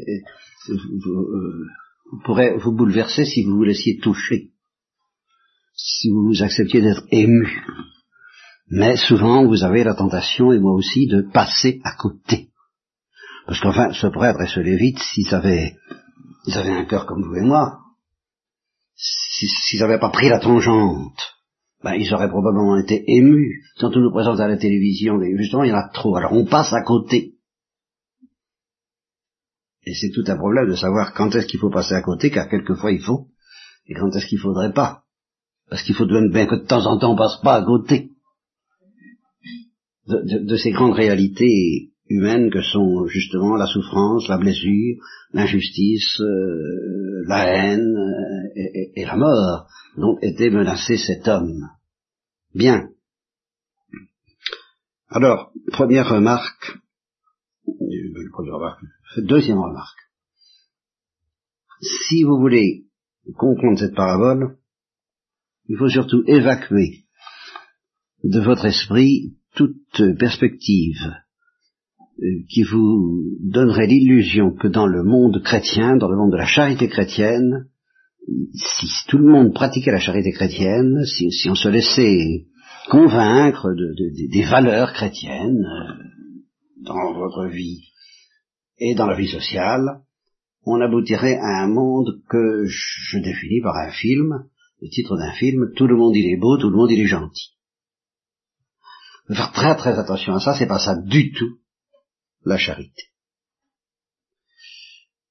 pourrez 2.24 2.56
vous 2.56 2.72
bouleverser 2.72 3.24
si 3.24 3.42
vous 3.44 3.56
vous 3.56 3.64
laissiez 3.64 3.98
toucher 3.98 4.52
si 5.74 6.10
vous 6.10 6.42
acceptiez 6.42 6.80
d'être 6.80 7.04
ému. 7.10 7.64
Mais 8.70 8.96
souvent, 8.96 9.46
vous 9.46 9.64
avez 9.64 9.84
la 9.84 9.94
tentation, 9.94 10.52
et 10.52 10.58
moi 10.58 10.74
aussi, 10.74 11.06
de 11.06 11.22
passer 11.32 11.80
à 11.84 11.94
côté. 11.94 12.48
Parce 13.46 13.60
qu'enfin, 13.60 13.92
ce 13.92 14.06
prêtre 14.06 14.40
et 14.40 14.46
ce 14.46 14.60
lévite, 14.60 14.98
s'ils 14.98 15.34
avaient, 15.34 15.76
ils 16.46 16.56
avaient 16.56 16.70
un 16.70 16.84
cœur 16.84 17.06
comme 17.06 17.22
vous 17.22 17.36
et 17.36 17.42
moi, 17.42 17.80
s'ils 18.94 19.80
n'avaient 19.80 19.98
pas 19.98 20.10
pris 20.10 20.28
la 20.28 20.38
tangente, 20.38 21.18
ben, 21.82 21.94
ils 21.94 22.14
auraient 22.14 22.28
probablement 22.28 22.78
été 22.78 23.02
émus. 23.08 23.64
Quand 23.80 23.96
on 23.96 24.00
nous 24.00 24.12
présente 24.12 24.38
à 24.38 24.46
la 24.46 24.56
télévision, 24.56 25.20
justement, 25.36 25.64
il 25.64 25.70
y 25.70 25.72
en 25.72 25.78
a 25.78 25.88
trop. 25.92 26.14
Alors 26.14 26.32
on 26.32 26.44
passe 26.44 26.72
à 26.72 26.82
côté. 26.82 27.31
Et 29.84 29.94
c'est 29.94 30.10
tout 30.10 30.24
un 30.26 30.36
problème 30.36 30.68
de 30.68 30.76
savoir 30.76 31.12
quand 31.12 31.34
est-ce 31.34 31.46
qu'il 31.46 31.60
faut 31.60 31.70
passer 31.70 31.94
à 31.94 32.02
côté, 32.02 32.30
car 32.30 32.48
quelquefois 32.48 32.92
il 32.92 33.00
faut, 33.00 33.28
et 33.86 33.94
quand 33.94 34.10
est-ce 34.14 34.26
qu'il 34.26 34.38
faudrait 34.38 34.72
pas. 34.72 35.02
Parce 35.68 35.82
qu'il 35.82 35.94
faut 35.94 36.06
même 36.06 36.30
bien 36.30 36.46
que 36.46 36.56
de 36.56 36.66
temps 36.66 36.86
en 36.86 36.98
temps 36.98 37.14
on 37.14 37.16
passe 37.16 37.40
pas 37.42 37.56
à 37.56 37.64
côté. 37.64 38.10
de, 40.06 40.56
ces 40.56 40.72
grandes 40.72 40.94
réalités 40.94 41.92
humaines 42.08 42.50
que 42.50 42.60
sont 42.60 43.06
justement 43.06 43.56
la 43.56 43.66
souffrance, 43.66 44.28
la 44.28 44.38
blessure, 44.38 44.96
l'injustice, 45.32 46.20
euh, 46.20 47.24
la 47.26 47.46
haine 47.46 47.96
et, 48.54 49.00
et, 49.00 49.04
la 49.04 49.16
mort 49.16 49.66
dont 49.96 50.18
était 50.20 50.50
menacé 50.50 50.96
cet 50.96 51.26
homme. 51.26 51.68
Bien. 52.54 52.90
Alors, 55.08 55.52
première 55.72 56.08
remarque, 56.08 56.78
première 58.32 58.54
remarque, 58.54 58.80
deuxième 59.18 59.58
remarque. 59.58 59.98
Si 61.80 62.22
vous 62.22 62.38
voulez 62.38 62.86
comprendre 63.36 63.78
cette 63.78 63.94
parabole, 63.94 64.56
il 65.68 65.76
faut 65.76 65.88
surtout 65.88 66.22
évacuer 66.26 67.04
de 68.24 68.40
votre 68.40 68.66
esprit 68.66 69.36
toute 69.54 70.16
perspective 70.18 71.14
euh, 72.20 72.26
qui 72.48 72.62
vous 72.62 73.36
donnerait 73.40 73.86
l'illusion 73.86 74.52
que 74.52 74.68
dans 74.68 74.86
le 74.86 75.02
monde 75.02 75.42
chrétien, 75.42 75.96
dans 75.96 76.08
le 76.08 76.16
monde 76.16 76.32
de 76.32 76.36
la 76.36 76.46
charité 76.46 76.88
chrétienne, 76.88 77.66
si 78.54 78.86
tout 79.08 79.18
le 79.18 79.30
monde 79.30 79.52
pratiquait 79.52 79.90
la 79.90 79.98
charité 79.98 80.32
chrétienne, 80.32 81.04
si, 81.04 81.50
on 81.50 81.54
se 81.54 81.68
laissait 81.68 82.46
convaincre 82.90 83.68
des 84.30 84.44
valeurs 84.44 84.92
chrétiennes 84.92 85.64
euh, 85.64 86.04
dans 86.84 87.12
votre 87.14 87.46
vie 87.46 87.91
et 88.84 88.94
dans 88.96 89.06
la 89.06 89.14
vie 89.14 89.30
sociale, 89.30 90.02
on 90.64 90.80
aboutirait 90.80 91.36
à 91.36 91.62
un 91.62 91.68
monde 91.68 92.20
que 92.28 92.64
je 92.66 93.18
définis 93.18 93.60
par 93.62 93.76
un 93.76 93.90
film, 93.90 94.48
le 94.80 94.88
titre 94.88 95.16
d'un 95.16 95.32
film, 95.32 95.72
Tout 95.76 95.86
le 95.86 95.96
monde 95.96 96.16
il 96.16 96.32
est 96.32 96.36
beau, 96.36 96.58
tout 96.58 96.68
le 96.68 96.76
monde 96.76 96.90
il 96.90 97.00
est 97.00 97.06
gentil. 97.06 97.50
Faut 99.28 99.34
faire 99.34 99.52
très 99.52 99.76
très 99.76 99.98
attention 99.98 100.34
à 100.34 100.40
ça, 100.40 100.54
c'est 100.58 100.66
pas 100.66 100.80
ça 100.80 100.96
du 101.00 101.32
tout 101.32 101.58
la 102.44 102.58
charité. 102.58 103.04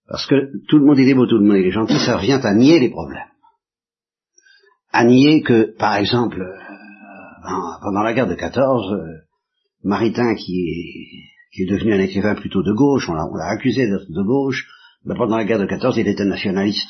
Parce 0.08 0.26
que 0.28 0.36
tout 0.70 0.78
le 0.78 0.86
monde 0.86 1.00
il 1.00 1.10
est 1.10 1.14
beau, 1.14 1.28
tout 1.28 1.38
le 1.38 1.46
monde 1.46 1.58
il 1.58 1.68
est 1.68 1.72
gentil, 1.72 2.00
ça 2.00 2.18
revient 2.18 2.40
à 2.42 2.54
nier 2.54 2.80
les 2.80 2.90
problèmes. 2.90 3.28
À 4.94 5.04
nier 5.04 5.42
que, 5.42 5.76
par 5.78 5.96
exemple, 5.96 6.42
euh, 6.42 7.80
pendant 7.82 8.04
la 8.04 8.14
guerre 8.14 8.28
de 8.28 8.36
14, 8.36 8.94
euh, 8.94 9.28
Maritain, 9.84 10.36
qui 10.36 10.68
est, 10.68 11.41
qui 11.54 11.64
est 11.64 11.72
devenu 11.72 11.94
un 11.94 12.00
écrivain 12.00 12.36
plutôt 12.36 12.64
de 12.64 12.74
gauche, 12.74 13.10
on 13.10 13.14
l'a 13.14 13.50
accusé 13.50 13.88
d'être 13.88 14.10
de 14.10 14.24
gauche, 14.24 14.68
ben, 15.04 15.16
pendant 15.16 15.38
la 15.38 15.46
guerre 15.46 15.60
de 15.60 15.66
14, 15.66 15.98
il 15.98 16.08
était 16.08 16.26
nationaliste. 16.26 16.90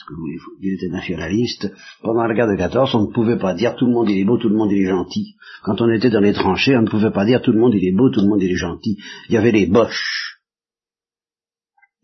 Il 0.60 0.74
était 0.74 0.90
nationaliste. 0.90 1.72
Pendant 2.02 2.24
la 2.24 2.34
guerre 2.34 2.50
de 2.50 2.58
14, 2.58 2.94
on 2.96 3.08
ne 3.08 3.14
pouvait 3.14 3.38
pas 3.38 3.54
dire 3.54 3.76
tout 3.76 3.86
le 3.86 3.94
monde 3.94 4.10
il 4.10 4.20
est 4.20 4.26
beau, 4.26 4.38
tout 4.38 4.50
le 4.50 4.58
monde 4.58 4.72
il 4.72 4.84
est 4.84 4.90
gentil. 4.90 5.36
Quand 5.64 5.80
on 5.80 5.90
était 5.90 6.10
dans 6.10 6.20
les 6.20 6.34
tranchées, 6.34 6.76
on 6.76 6.82
ne 6.82 6.90
pouvait 6.90 7.12
pas 7.12 7.24
dire 7.24 7.42
tout 7.42 7.54
le 7.54 7.60
monde 7.60 7.74
il 7.74 7.88
est 7.88 7.96
beau, 7.96 8.10
tout 8.10 8.20
le 8.20 8.28
monde 8.28 8.42
il 8.44 8.52
est 8.52 8.58
gentil. 8.58 8.98
Il 9.30 9.36
y 9.36 9.38
avait 9.38 9.52
les 9.52 9.66
boches. 9.66 10.40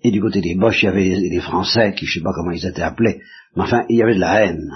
Et 0.02 0.12
du 0.12 0.22
côté 0.22 0.40
des 0.40 0.56
boches, 0.56 0.82
il 0.84 0.86
y 0.86 0.90
avait 0.90 1.16
les, 1.16 1.42
Français, 1.42 1.94
qui 1.94 2.06
je 2.06 2.20
sais 2.20 2.24
pas 2.24 2.32
comment 2.34 2.52
ils 2.52 2.66
étaient 2.66 2.84
appelés. 2.84 3.20
Mais 3.58 3.64
enfin, 3.64 3.84
il 3.90 3.98
y 3.98 4.02
avait 4.02 4.16
de 4.16 4.22
la 4.22 4.46
haine. 4.46 4.70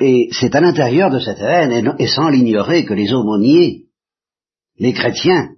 Et 0.00 0.28
c'est 0.32 0.56
à 0.56 0.60
l'intérieur 0.60 1.10
de 1.10 1.20
cette 1.20 1.40
haine, 1.40 1.94
et 1.98 2.06
sans 2.08 2.30
l'ignorer, 2.30 2.84
que 2.84 2.94
les 2.94 3.12
aumôniers, 3.12 3.84
les 4.78 4.92
chrétiens, 4.92 5.50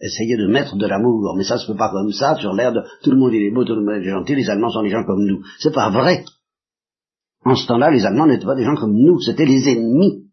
essayer 0.00 0.36
de 0.36 0.46
mettre 0.46 0.76
de 0.76 0.86
l'amour, 0.86 1.34
mais 1.36 1.44
ça 1.44 1.58
se 1.58 1.66
fait 1.66 1.78
pas 1.78 1.90
comme 1.90 2.12
ça, 2.12 2.36
sur 2.36 2.52
l'air 2.52 2.72
de 2.72 2.80
tout 3.02 3.10
le 3.10 3.18
monde 3.18 3.32
il 3.34 3.42
est 3.42 3.50
beau, 3.50 3.64
tout 3.64 3.74
le 3.74 3.84
monde 3.84 4.02
est 4.02 4.10
gentil, 4.10 4.34
les 4.34 4.48
Allemands 4.48 4.70
sont 4.70 4.82
des 4.82 4.90
gens 4.90 5.04
comme 5.04 5.24
nous. 5.24 5.42
C'est 5.58 5.74
pas 5.74 5.90
vrai. 5.90 6.24
En 7.44 7.54
ce 7.54 7.66
temps-là, 7.66 7.90
les 7.90 8.04
Allemands 8.04 8.26
n'étaient 8.26 8.46
pas 8.46 8.54
des 8.54 8.64
gens 8.64 8.76
comme 8.76 8.94
nous, 8.94 9.20
c'était 9.20 9.46
les 9.46 9.68
ennemis. 9.68 10.26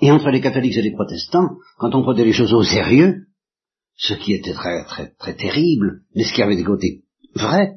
Et 0.00 0.10
entre 0.10 0.30
les 0.30 0.40
catholiques 0.40 0.76
et 0.76 0.82
les 0.82 0.92
protestants, 0.92 1.56
quand 1.78 1.94
on 1.94 2.02
prenait 2.02 2.24
les 2.24 2.32
choses 2.32 2.54
au 2.54 2.62
sérieux, 2.62 3.26
ce 3.96 4.14
qui 4.14 4.34
était 4.34 4.52
très 4.52 4.84
très 4.84 5.12
très 5.18 5.34
terrible, 5.34 6.02
mais 6.14 6.24
ce 6.24 6.32
qui 6.32 6.42
avait 6.42 6.56
des 6.56 6.64
côtés 6.64 7.02
vrais, 7.34 7.76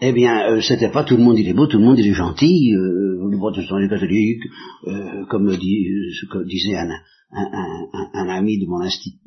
eh 0.00 0.12
bien, 0.12 0.50
euh, 0.50 0.60
c'était 0.60 0.90
pas 0.90 1.04
tout 1.04 1.16
le 1.16 1.22
monde 1.22 1.38
il 1.38 1.48
est 1.48 1.54
beau, 1.54 1.66
tout 1.66 1.78
le 1.78 1.84
monde 1.84 1.98
il 1.98 2.08
est 2.08 2.14
gentil, 2.14 2.74
euh, 2.74 3.30
les 3.30 3.38
protestants 3.38 3.78
les 3.78 3.88
catholiques, 3.88 4.42
euh, 4.88 5.24
comme 5.30 5.56
dit, 5.56 5.86
ce 6.20 6.44
disait 6.44 6.76
Anna 6.76 6.96
un, 7.32 8.28
ami 8.28 8.58
de 8.58 8.66
mon 8.66 8.80
institut, 8.82 9.18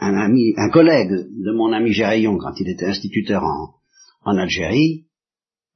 un, 0.00 0.16
ami, 0.16 0.52
un 0.56 0.70
collègue 0.70 1.10
de 1.10 1.52
mon 1.52 1.72
ami 1.72 1.92
Géraillon 1.92 2.36
quand 2.38 2.52
il 2.60 2.68
était 2.68 2.86
instituteur 2.86 3.42
en, 3.42 3.74
en 4.24 4.36
Algérie, 4.36 5.06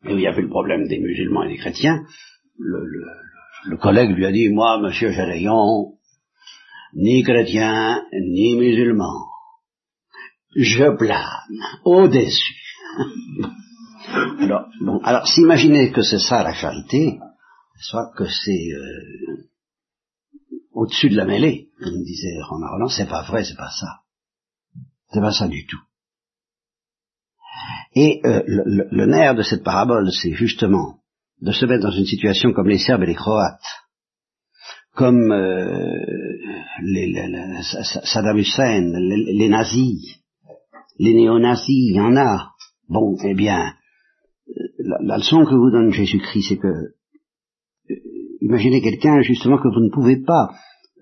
et 0.04 0.12
où 0.12 0.18
il 0.18 0.22
y 0.22 0.26
avait 0.26 0.42
le 0.42 0.48
problème 0.48 0.86
des 0.86 0.98
musulmans 0.98 1.44
et 1.44 1.48
des 1.48 1.56
chrétiens, 1.56 2.04
le, 2.58 2.84
le, 3.70 3.76
collègue 3.78 4.10
lui 4.10 4.26
a 4.26 4.32
dit, 4.32 4.48
moi, 4.50 4.80
monsieur 4.80 5.10
Géraillon, 5.10 5.94
ni 6.94 7.22
chrétien, 7.22 8.02
ni 8.12 8.56
musulman, 8.56 9.25
je 10.54 10.96
plane 10.96 11.25
au-dessus. 11.84 12.54
alors, 14.40 14.66
bon, 14.80 14.98
alors 15.02 15.26
s'imaginer 15.26 15.90
que 15.90 16.02
c'est 16.02 16.18
ça 16.18 16.42
la 16.42 16.54
charité, 16.54 17.18
soit 17.80 18.10
que 18.16 18.25
c'est 18.26 18.72
euh, 18.75 19.25
au-dessus 20.76 21.09
de 21.09 21.16
la 21.16 21.25
mêlée, 21.25 21.71
comme 21.83 22.02
disait 22.04 22.38
Romain 22.42 22.68
Roland, 22.68 22.88
c'est 22.88 23.09
pas 23.09 23.23
vrai, 23.23 23.45
c'est 23.45 23.56
pas 23.56 23.71
ça. 23.71 24.02
C'est 25.12 25.21
pas 25.21 25.33
ça 25.33 25.49
du 25.49 25.66
tout. 25.66 25.80
Et 27.95 28.21
euh, 28.26 28.42
le, 28.47 29.06
nerf 29.06 29.35
de 29.35 29.42
cette 29.42 29.64
parabole, 29.64 30.12
c'est 30.12 30.35
justement 30.35 30.99
de 31.40 31.50
se 31.50 31.64
mettre 31.64 31.83
dans 31.83 31.97
une 31.97 32.04
situation 32.04 32.52
comme 32.52 32.68
les 32.68 32.78
Serbes 32.78 33.04
et 33.04 33.06
les 33.06 33.14
Croates, 33.14 33.59
comme 34.95 35.33
euh, 35.33 35.97
les, 36.83 37.14
Saddam 38.04 38.37
Hussein, 38.37 38.83
les, 38.83 39.49
nazis, 39.49 40.18
les 40.99 41.14
néo-nazis, 41.14 41.68
il 41.68 41.97
y 41.97 42.00
en 42.00 42.16
a. 42.16 42.50
Bon, 42.88 43.16
eh 43.25 43.35
bien, 43.35 43.75
la, 44.78 44.99
la 45.00 45.16
leçon 45.16 45.47
que 45.47 45.54
vous 45.54 45.71
donne 45.71 45.90
Jésus-Christ, 45.90 46.49
c'est 46.50 46.59
que 46.59 46.66
euh, 46.68 46.97
imaginez 48.40 48.81
quelqu'un 48.81 49.21
justement 49.21 49.59
que 49.59 49.69
vous 49.69 49.85
ne 49.85 49.90
pouvez 49.90 50.23
pas 50.23 50.50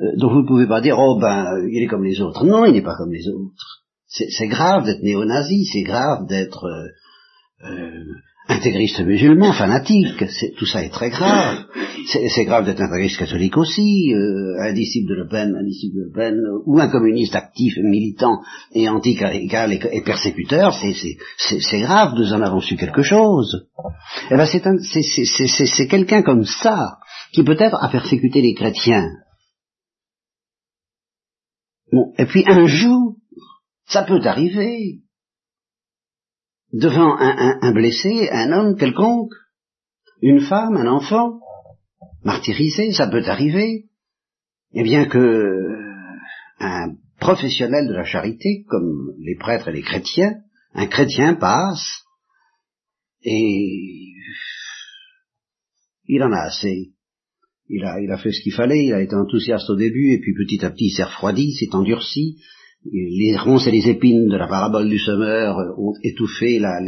euh, 0.01 0.17
donc 0.17 0.33
vous 0.33 0.43
ne 0.43 0.47
pouvez 0.47 0.67
pas 0.67 0.81
dire, 0.81 0.97
oh 0.99 1.19
ben, 1.21 1.47
il 1.71 1.83
est 1.83 1.87
comme 1.87 2.05
les 2.05 2.21
autres. 2.21 2.45
Non, 2.45 2.65
il 2.65 2.73
n'est 2.73 2.83
pas 2.83 2.97
comme 2.97 3.13
les 3.13 3.29
autres. 3.29 3.83
C'est 4.07 4.47
grave 4.47 4.85
d'être 4.85 5.03
néo-nazi, 5.03 5.65
c'est 5.73 5.83
grave 5.83 6.27
d'être 6.29 6.67
euh, 6.67 7.69
euh, 7.69 8.05
intégriste 8.49 9.01
musulman, 9.01 9.53
fanatique. 9.53 10.25
Tout 10.57 10.67
ça 10.67 10.85
est 10.85 10.91
très 10.93 11.11
grave. 11.11 11.65
C'est 12.07 12.45
grave 12.45 12.65
d'être 12.65 12.81
intégriste 12.81 13.19
catholique 13.19 13.57
aussi, 13.57 14.13
un 14.15 14.73
disciple 14.73 15.09
de 15.09 15.15
Le 15.15 15.29
Pen, 15.29 15.57
un 15.59 15.65
disciple 15.65 15.97
de 15.97 16.03
Le 16.03 16.13
Pen, 16.13 16.37
ou 16.67 16.79
un 16.79 16.89
communiste 16.89 17.35
actif, 17.35 17.77
militant 17.79 18.41
et 18.73 18.89
anticlérical 18.89 19.73
et, 19.73 19.81
et 19.91 20.03
persécuteur. 20.03 20.75
C'est 21.39 21.81
grave, 21.81 22.13
nous 22.17 22.33
en 22.33 22.43
avons 22.43 22.61
su 22.61 22.77
quelque 22.77 23.03
chose. 23.03 23.67
Eh 24.31 24.37
ben 24.37 24.47
c'est 24.47 25.87
quelqu'un 25.89 26.23
comme 26.23 26.45
ça 26.45 26.99
qui 27.35 27.43
peut-être 27.43 27.83
a 27.83 27.91
persécuté 27.91 28.41
les 28.41 28.55
chrétiens. 28.55 29.11
Et 32.17 32.27
puis 32.27 32.45
un 32.47 32.67
jour, 32.67 33.17
ça 33.87 34.05
peut 34.05 34.21
arriver, 34.25 35.01
devant 36.73 37.17
un, 37.19 37.73
blessé, 37.73 38.29
un 38.31 38.53
homme 38.53 38.77
quelconque, 38.77 39.33
une 40.23 40.43
femme, 40.43 40.77
un 40.77 40.87
enfant, 40.87 41.41
martyrisé, 42.23 42.93
ça 42.93 43.09
peut 43.09 43.25
arriver, 43.27 43.87
et 44.73 44.83
bien 44.85 45.07
que 45.07 45.59
un 46.61 46.95
professionnel 47.19 47.89
de 47.89 47.95
la 47.95 48.05
charité, 48.05 48.65
comme 48.69 49.13
les 49.19 49.37
prêtres 49.37 49.69
et 49.69 49.73
les 49.73 49.83
chrétiens, 49.83 50.37
un 50.73 50.87
chrétien 50.87 51.35
passe, 51.35 52.05
et 53.23 54.13
il 56.07 56.23
en 56.23 56.33
a 56.33 56.43
assez 56.43 56.94
il 57.69 57.85
a, 57.85 58.01
il 58.01 58.11
a 58.11 58.19
fait 58.19 58.33
ce 58.33 58.43
qu'il 58.43 58.53
fallait, 58.53 58.85
il 58.85 58.93
a 58.93 59.03
été 59.03 59.15
enthousiaste 59.15 59.69
au 59.71 59.77
début, 59.77 60.13
et 60.13 60.19
puis 60.19 60.35
petit 60.35 60.65
à 60.65 60.71
petit 60.71 60.87
il 60.87 60.91
s'est 60.91 61.05
refroidi, 61.05 61.53
s'est 61.53 61.75
endurci. 61.75 62.37
Les 62.93 63.35
ronces 63.39 63.67
et 63.67 63.71
les 63.71 63.89
épines 63.89 64.29
de 64.29 64.37
la 64.37 64.47
parabole 64.47 64.91
du 64.91 64.99
semeur 64.99 65.57
ont 65.79 65.95
étouffé 66.03 66.59
la, 66.59 66.79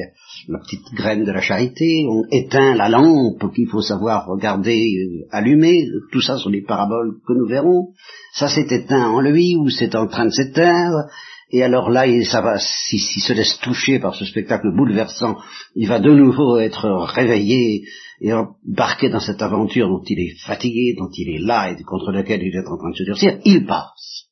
petite 0.60 0.92
graine 0.94 1.24
de 1.24 1.32
la 1.32 1.40
charité, 1.40 2.04
ont 2.06 2.26
éteint 2.30 2.74
la 2.74 2.90
lampe 2.90 3.50
qu'il 3.54 3.66
faut 3.66 3.80
savoir 3.80 4.26
regarder 4.26 4.76
euh, 4.76 5.26
allumer. 5.30 5.86
Tout 6.12 6.20
ça 6.20 6.36
sont 6.36 6.50
des 6.50 6.60
paraboles 6.60 7.14
que 7.26 7.32
nous 7.32 7.46
verrons. 7.46 7.94
Ça 8.34 8.48
s'est 8.48 8.66
éteint 8.70 9.08
en 9.08 9.20
lui 9.20 9.56
ou 9.56 9.70
c'est 9.70 9.94
en 9.94 10.06
train 10.06 10.26
de 10.26 10.32
s'éteindre. 10.32 11.08
Et 11.50 11.62
alors 11.62 11.90
là, 11.90 12.06
ça 12.24 12.40
va, 12.40 12.58
s'il 12.58 13.22
se 13.22 13.32
laisse 13.32 13.58
toucher 13.58 14.00
par 14.00 14.14
ce 14.14 14.24
spectacle 14.24 14.74
bouleversant, 14.74 15.38
il 15.76 15.88
va 15.88 16.00
de 16.00 16.10
nouveau 16.10 16.58
être 16.58 16.88
réveillé 16.88 17.84
et 18.20 18.32
embarqué 18.32 19.10
dans 19.10 19.20
cette 19.20 19.42
aventure 19.42 19.88
dont 19.88 20.02
il 20.04 20.18
est 20.18 20.36
fatigué, 20.44 20.94
dont 20.98 21.10
il 21.12 21.36
est 21.36 21.46
là 21.46 21.70
et 21.70 21.82
contre 21.84 22.10
laquelle 22.10 22.42
il 22.42 22.54
est 22.54 22.66
en 22.66 22.76
train 22.76 22.90
de 22.90 22.96
se 22.96 23.04
durcir, 23.04 23.38
il 23.44 23.64
passe. 23.64 24.28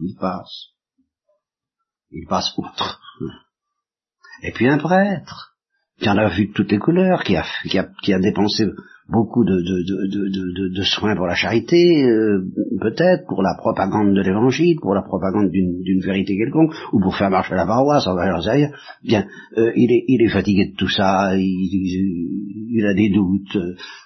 Il 0.00 0.16
passe. 0.18 0.70
Il 2.10 2.26
passe 2.26 2.52
outre. 2.56 3.00
Et 4.42 4.52
puis 4.52 4.68
un 4.68 4.78
prêtre, 4.78 5.56
qui 6.00 6.08
en 6.08 6.18
a 6.18 6.28
vu 6.28 6.48
de 6.48 6.52
toutes 6.52 6.72
les 6.72 6.78
couleurs, 6.78 7.22
qui 7.22 7.36
a, 7.36 7.46
qui 7.68 7.78
a, 7.78 7.88
qui 8.02 8.12
a 8.12 8.18
dépensé 8.18 8.66
beaucoup 9.08 9.44
de, 9.44 9.54
de, 9.54 10.74
de, 10.74 10.82
soins 10.82 11.14
pour 11.14 11.26
la 11.26 11.34
charité, 11.34 12.04
euh, 12.04 12.44
peut-être, 12.80 13.24
pour 13.28 13.42
la 13.42 13.54
propagande 13.56 14.14
de 14.14 14.20
l'évangile, 14.20 14.76
pour 14.80 14.94
la 14.94 15.02
propagande 15.02 15.50
d'une 15.50 16.00
vérité 16.00 16.36
quelconque, 16.36 16.74
ou 16.92 17.00
pour 17.00 17.16
faire 17.16 17.30
marcher 17.30 17.54
la 17.54 17.66
paroisse, 17.66 18.06
enfin 18.06 18.30
j'en 18.30 18.42
sais 18.42 18.70
Bien, 19.04 19.26
euh, 19.58 19.72
il, 19.76 19.92
est, 19.92 20.04
il 20.08 20.22
est 20.22 20.32
fatigué 20.32 20.72
de 20.72 20.76
tout 20.76 20.88
ça, 20.88 21.36
il, 21.36 21.44
il, 21.44 22.84
a 22.84 22.94
des 22.94 23.10
doutes, 23.10 23.58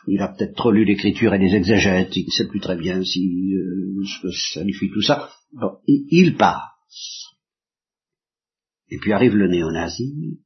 il 0.07 0.21
a 0.21 0.29
peut-être 0.29 0.55
trop 0.55 0.71
lu 0.71 0.85
l'écriture 0.85 1.33
et 1.33 1.39
les 1.39 1.55
exégètes, 1.55 2.15
il 2.17 2.27
ne 2.27 2.31
sait 2.31 2.49
plus 2.49 2.61
très 2.61 2.77
bien 2.77 3.03
si 3.03 3.55
euh, 3.55 4.31
ça 4.53 4.63
lui 4.63 4.75
fait 4.75 4.91
tout 4.93 5.03
ça. 5.03 5.31
Bon, 5.53 5.79
il, 5.87 6.07
il 6.11 6.37
passe. 6.37 7.31
Et 8.91 8.99
puis 8.99 9.13
arrive 9.13 9.37
le 9.37 9.49
néo-nazi, 9.49 10.41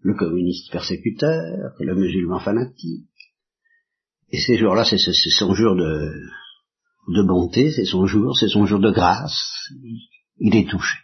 le 0.00 0.14
communiste 0.14 0.70
persécuteur, 0.70 1.72
le 1.80 1.94
musulman 1.94 2.38
fanatique, 2.38 3.08
et 4.34 4.40
ces 4.40 4.56
jours-là, 4.56 4.84
c'est 4.84 4.98
son 4.98 5.54
jour 5.54 5.76
de, 5.76 7.22
bonté, 7.22 7.70
c'est 7.70 7.84
son 7.84 8.04
jour, 8.06 8.36
c'est 8.36 8.48
son 8.48 8.66
jour 8.66 8.80
de 8.80 8.90
grâce. 8.90 9.70
Il 10.38 10.56
est 10.56 10.68
touché. 10.68 10.98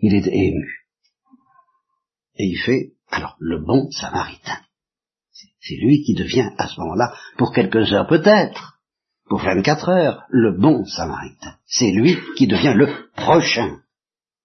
Il 0.00 0.16
est 0.16 0.26
ému. 0.26 0.68
Et 2.34 2.46
il 2.46 2.56
fait, 2.56 2.94
alors, 3.08 3.36
le 3.38 3.64
bon 3.64 3.88
samaritain. 3.92 4.58
C'est 5.60 5.76
lui 5.76 6.02
qui 6.02 6.14
devient, 6.14 6.50
à 6.58 6.66
ce 6.66 6.80
moment-là, 6.80 7.14
pour 7.38 7.52
quelques 7.52 7.92
heures 7.92 8.08
peut-être, 8.08 8.80
pour 9.28 9.42
24 9.42 9.90
heures, 9.90 10.24
le 10.28 10.58
bon 10.58 10.84
samaritain. 10.86 11.54
C'est 11.66 11.92
lui 11.92 12.18
qui 12.36 12.48
devient 12.48 12.74
le 12.74 12.88
prochain. 13.14 13.78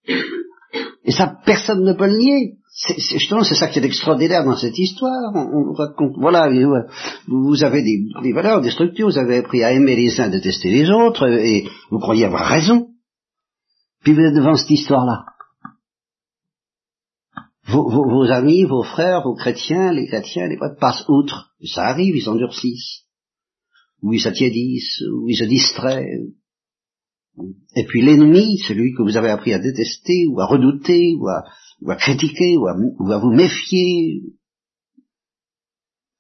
Et 0.06 1.12
ça, 1.12 1.40
personne 1.44 1.84
ne 1.84 1.94
peut 1.94 2.06
le 2.06 2.20
nier 2.20 2.57
c'est, 2.80 3.18
justement, 3.18 3.44
c'est 3.44 3.56
ça 3.56 3.70
qui 3.70 3.80
est 3.80 3.86
extraordinaire 3.86 4.46
dans 4.46 4.56
cette 4.56 4.78
histoire. 4.78 5.34
On, 5.34 5.74
raconte, 5.74 6.14
voilà, 6.16 6.48
vous 7.28 7.64
avez 7.64 7.82
des, 7.82 8.34
valeurs, 8.34 8.62
des 8.62 8.70
structures, 8.70 9.08
vous 9.08 9.18
avez 9.18 9.38
appris 9.38 9.64
à 9.64 9.74
aimer 9.74 9.96
les 9.96 10.20
uns, 10.22 10.30
détester 10.30 10.70
les 10.70 10.88
autres, 10.92 11.28
et 11.28 11.68
vous 11.90 11.98
croyez 11.98 12.26
avoir 12.26 12.48
raison. 12.48 12.90
Puis 14.04 14.14
vous 14.14 14.22
êtes 14.22 14.36
devant 14.36 14.56
cette 14.56 14.70
histoire-là. 14.70 15.26
Vos, 17.66 17.90
vos, 17.90 18.08
vos, 18.08 18.32
amis, 18.32 18.64
vos 18.64 18.84
frères, 18.84 19.24
vos 19.24 19.34
chrétiens, 19.34 19.92
les 19.92 20.06
chrétiens, 20.06 20.48
les 20.48 20.58
prêtres 20.58 20.80
passent 20.80 21.04
outre. 21.10 21.50
Ça 21.66 21.82
arrive, 21.82 22.16
ils 22.16 22.24
s'endurcissent. 22.24 23.06
Ou 24.04 24.14
ils 24.14 24.22
s'attiédissent, 24.22 25.02
ou 25.16 25.28
ils 25.30 25.36
se 25.36 25.46
distraient. 25.46 26.20
Et 27.76 27.86
puis 27.86 28.04
l'ennemi, 28.04 28.60
celui 28.68 28.94
que 28.94 29.02
vous 29.02 29.18
avez 29.18 29.32
appris 29.32 29.54
à 29.54 29.60
détester, 29.60 30.28
ou 30.28 30.40
à 30.40 30.46
redouter, 30.46 31.16
ou 31.20 31.28
à, 31.28 31.44
ou 31.82 31.92
à 31.92 31.96
critiquer, 31.96 32.58
ou 32.58 32.68
à, 32.68 33.20
vous 33.20 33.32
méfier, 33.32 34.22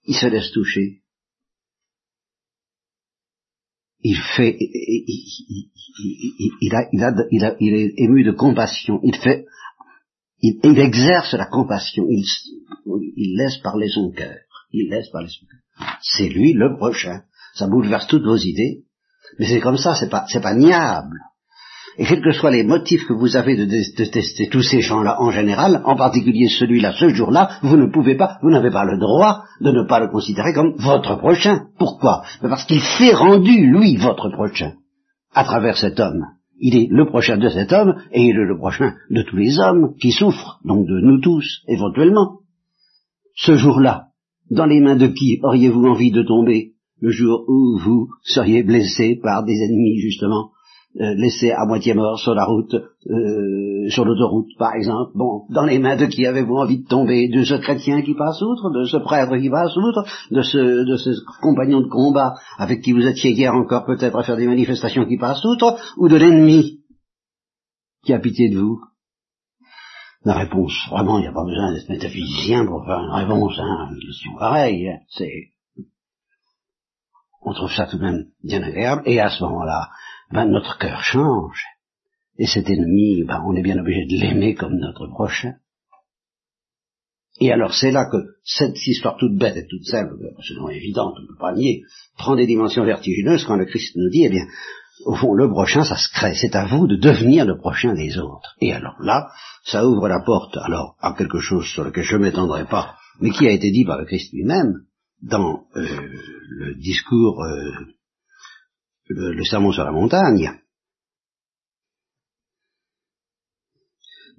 il 0.06 0.16
se 0.16 0.28
laisse 0.28 0.52
toucher. 0.52 1.02
Il 4.02 4.18
fait, 4.36 4.56
il, 4.60 5.72
il, 6.62 6.76
a, 6.76 6.88
il, 6.92 7.04
a, 7.04 7.12
il, 7.32 7.46
a, 7.46 7.56
il 7.60 7.74
est 7.74 7.94
ému 7.98 8.24
de 8.24 8.32
compassion. 8.32 9.00
Il 9.04 9.16
fait, 9.16 9.46
il, 10.42 10.80
exerce 10.80 11.34
la 11.34 11.48
compassion. 11.48 12.06
Il, 12.08 13.38
laisse 13.38 13.58
parler 13.58 13.88
son 13.90 14.12
cœur. 14.12 14.38
Il 14.72 14.90
laisse 14.90 15.10
parler 15.10 15.30
son 15.30 15.46
cœur. 15.46 15.98
C'est 16.02 16.30
lui 16.30 16.54
le 16.54 16.78
prochain. 16.78 17.24
Ça 17.56 17.68
bouleverse 17.68 18.08
toutes 18.08 18.24
vos 18.24 18.38
idées. 18.38 18.86
Mais 19.40 19.48
c'est 19.48 19.60
comme 19.60 19.78
ça, 19.78 19.96
c'est 19.96 20.10
pas, 20.10 20.26
c'est 20.28 20.42
pas 20.42 20.54
niable. 20.54 21.20
Et 22.00 22.06
quels 22.06 22.22
que 22.22 22.32
soient 22.32 22.52
les 22.52 22.64
motifs 22.64 23.08
que 23.08 23.14
vous 23.14 23.36
avez 23.36 23.56
de 23.56 23.66
détester 23.66 24.50
tous 24.50 24.62
ces 24.62 24.82
gens-là 24.82 25.20
en 25.20 25.32
général, 25.32 25.82
en 25.84 25.96
particulier 25.96 26.48
celui-là, 26.48 26.94
ce 26.94 27.10
jour-là, 27.10 27.58
vous 27.64 27.76
ne 27.76 27.92
pouvez 27.92 28.16
pas, 28.16 28.38
vous 28.44 28.52
n'avez 28.52 28.70
pas 28.70 28.86
le 28.86 29.00
droit 29.00 29.44
de 29.62 29.72
ne 29.72 29.88
pas 29.88 30.00
le 30.00 30.10
considérer 30.10 30.54
comme 30.54 30.76
votre 30.78 31.16
prochain. 31.18 31.68
Pourquoi? 31.80 32.22
Parce 32.42 32.66
qu'il 32.66 32.82
s'est 32.82 33.16
rendu, 33.16 33.66
lui, 33.72 33.98
votre 33.98 34.30
prochain, 34.30 34.74
à 35.34 35.44
travers 35.44 35.78
cet 35.78 36.00
homme. 36.00 36.24
Il 36.60 36.76
est 36.76 36.88
le 36.90 37.06
prochain 37.06 37.38
de 37.38 37.50
cet 37.50 37.74
homme, 37.74 37.96
et 38.12 38.22
il 38.22 38.36
est 38.36 38.46
le 38.46 38.58
prochain 38.58 38.94
de 39.10 39.24
tous 39.24 39.38
les 39.38 39.58
hommes 39.60 39.96
qui 40.00 40.12
souffrent, 40.12 40.60
donc 40.66 40.88
de 40.88 41.00
nous 41.02 41.20
tous, 41.20 41.62
éventuellement. 41.68 42.40
Ce 43.36 43.56
jour-là, 43.56 44.08
dans 44.52 44.66
les 44.66 44.82
mains 44.82 44.96
de 44.96 45.08
qui 45.08 45.40
auriez-vous 45.44 45.86
envie 45.86 46.12
de 46.12 46.24
tomber? 46.24 46.74
Le 47.00 47.12
jour 47.12 47.44
où 47.48 47.78
vous 47.78 48.08
seriez 48.24 48.64
blessé 48.64 49.20
par 49.22 49.44
des 49.44 49.54
ennemis, 49.54 50.00
justement, 50.00 50.50
euh, 51.00 51.14
laissé 51.16 51.52
à 51.52 51.66
moitié 51.66 51.94
mort 51.94 52.18
sur 52.20 52.34
la 52.34 52.46
route, 52.46 52.74
euh, 52.74 53.90
sur 53.90 54.04
l'autoroute 54.06 54.50
par 54.58 54.74
exemple, 54.74 55.12
bon, 55.16 55.44
dans 55.50 55.64
les 55.64 55.80
mains 55.80 55.96
de 55.96 56.06
qui 56.06 56.26
avez-vous 56.26 56.56
envie 56.56 56.84
de 56.84 56.88
tomber? 56.88 57.28
De 57.28 57.44
ce 57.44 57.56
chrétien 57.56 58.02
qui 58.02 58.16
passe 58.16 58.42
outre, 58.42 58.72
de 58.72 58.84
ce 58.86 58.98
prêtre 58.98 59.38
qui 59.38 59.50
passe 59.50 59.76
outre, 59.78 60.06
de 60.32 60.42
ce, 60.42 60.58
de 60.58 60.98
ce 60.98 61.12
compagnon 61.42 61.82
de 61.82 61.88
combat 61.88 62.34
avec 62.58 62.82
qui 62.82 62.94
vous 62.94 63.06
étiez 63.06 63.32
hier 63.32 63.54
encore 63.54 63.86
peut-être 63.86 64.18
à 64.18 64.24
faire 64.24 64.38
des 64.38 64.48
manifestations 64.48 65.06
qui 65.06 65.18
passent 65.18 65.46
outre, 65.46 65.78
ou 65.98 66.08
de 66.08 66.16
l'ennemi 66.16 66.80
qui 68.04 68.14
a 68.14 68.20
pitié 68.20 68.50
de 68.50 68.60
vous? 68.60 68.80
La 70.26 70.34
réponse, 70.34 70.74
vraiment, 70.90 71.20
il 71.20 71.22
n'y 71.22 71.28
a 71.28 71.34
pas 71.34 71.46
besoin 71.46 71.74
d'être 71.74 71.90
métaphysicien 71.90 72.66
pour 72.66 72.84
faire 72.86 73.00
une 73.00 73.12
réponse, 73.12 73.54
hein, 73.60 73.90
une 73.92 74.00
question 74.00 74.32
pareille, 74.38 74.90
hein, 74.90 74.98
c'est... 75.10 75.52
On 77.50 77.54
trouve 77.54 77.72
ça 77.72 77.86
tout 77.86 77.98
de 77.98 78.04
même 78.04 78.26
bien 78.44 78.62
agréable, 78.62 79.04
et 79.06 79.22
à 79.22 79.30
ce 79.30 79.42
moment-là, 79.46 79.88
ben, 80.34 80.48
notre 80.48 80.78
cœur 80.78 81.02
change. 81.02 81.64
Et 82.38 82.46
cet 82.46 82.70
ennemi, 82.70 83.24
ben, 83.24 83.42
on 83.48 83.56
est 83.56 83.62
bien 83.62 83.80
obligé 83.80 84.06
de 84.06 84.20
l'aimer 84.20 84.54
comme 84.54 84.76
notre 84.76 85.08
prochain. 85.08 85.54
Et 87.40 87.54
alors 87.54 87.74
c'est 87.74 87.92
là 87.92 88.10
que 88.12 88.18
cette 88.44 88.76
histoire 88.86 89.16
toute 89.16 89.38
bête 89.38 89.56
et 89.56 89.66
toute 89.66 89.86
simple, 89.86 90.18
selon 90.42 90.68
évidente, 90.68 91.16
on 91.18 91.22
ne 91.22 91.28
peut 91.28 91.40
pas 91.40 91.54
nier, 91.54 91.84
prend 92.18 92.36
des 92.36 92.48
dimensions 92.48 92.84
vertigineuses 92.84 93.46
quand 93.46 93.56
le 93.56 93.64
Christ 93.64 93.96
nous 93.96 94.10
dit, 94.10 94.26
eh 94.26 94.30
bien, 94.30 94.46
au 95.06 95.16
fond, 95.16 95.34
le 95.34 95.50
prochain, 95.50 95.86
ça 95.86 95.96
se 95.96 96.10
crée. 96.12 96.36
C'est 96.36 96.54
à 96.54 96.66
vous 96.66 96.86
de 96.86 96.98
devenir 96.98 97.46
le 97.46 97.58
prochain 97.58 97.94
des 97.94 98.18
autres. 98.18 98.58
Et 98.60 98.74
alors 98.74 98.98
là, 99.00 99.30
ça 99.64 99.88
ouvre 99.88 100.10
la 100.10 100.20
porte, 100.20 100.58
alors, 100.58 100.98
à 101.00 101.14
quelque 101.14 101.40
chose 101.40 101.66
sur 101.66 101.86
lequel 101.86 102.04
je 102.04 102.18
ne 102.18 102.24
m'étendrai 102.24 102.66
pas, 102.66 102.98
mais 103.22 103.30
qui 103.30 103.48
a 103.48 103.52
été 103.52 103.72
dit 103.72 103.86
par 103.86 104.00
le 104.00 104.06
Christ 104.06 104.34
lui-même 104.34 104.82
dans 105.22 105.68
euh, 105.76 106.10
le 106.50 106.76
discours 106.76 107.44
euh, 107.44 107.72
le, 109.10 109.44
sermon 109.44 109.72
sur 109.72 109.84
la 109.84 109.92
montagne, 109.92 110.52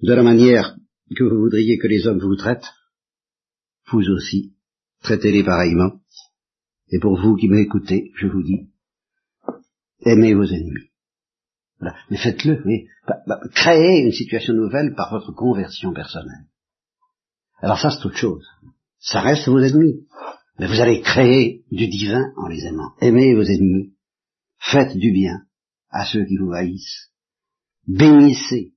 de 0.02 0.12
la 0.12 0.22
manière 0.22 0.76
que 1.16 1.24
vous 1.24 1.40
voudriez 1.40 1.78
que 1.78 1.88
les 1.88 2.06
hommes 2.06 2.20
vous 2.20 2.36
traitent, 2.36 2.70
vous 3.90 4.02
aussi, 4.10 4.54
traitez-les 5.02 5.44
pareillement. 5.44 6.00
Et 6.90 6.98
pour 6.98 7.18
vous 7.18 7.36
qui 7.36 7.48
m'écoutez, 7.48 8.12
je 8.16 8.26
vous 8.26 8.42
dis, 8.42 8.70
aimez 10.04 10.34
vos 10.34 10.44
ennemis. 10.44 10.90
Voilà. 11.80 11.96
Mais 12.10 12.18
faites-le, 12.18 12.62
créez 13.54 14.02
une 14.04 14.12
situation 14.12 14.54
nouvelle 14.54 14.94
par 14.94 15.10
votre 15.10 15.32
conversion 15.32 15.92
personnelle. 15.92 16.46
Alors 17.60 17.78
ça, 17.78 17.90
c'est 17.90 18.04
autre 18.06 18.16
chose. 18.16 18.46
Ça 18.98 19.20
reste 19.20 19.48
vos 19.48 19.60
ennemis. 19.60 20.06
Mais 20.58 20.66
vous 20.66 20.80
allez 20.80 21.00
créer 21.02 21.64
du 21.70 21.88
divin 21.88 22.32
en 22.36 22.48
les 22.48 22.64
aimant. 22.66 22.92
Aimez 23.00 23.34
vos 23.34 23.44
ennemis 23.44 23.94
Faites 24.58 24.96
du 24.96 25.12
bien 25.12 25.46
à 25.90 26.04
ceux 26.04 26.24
qui 26.24 26.36
vous 26.36 26.52
haïssent. 26.52 27.12
Bénissez 27.86 28.74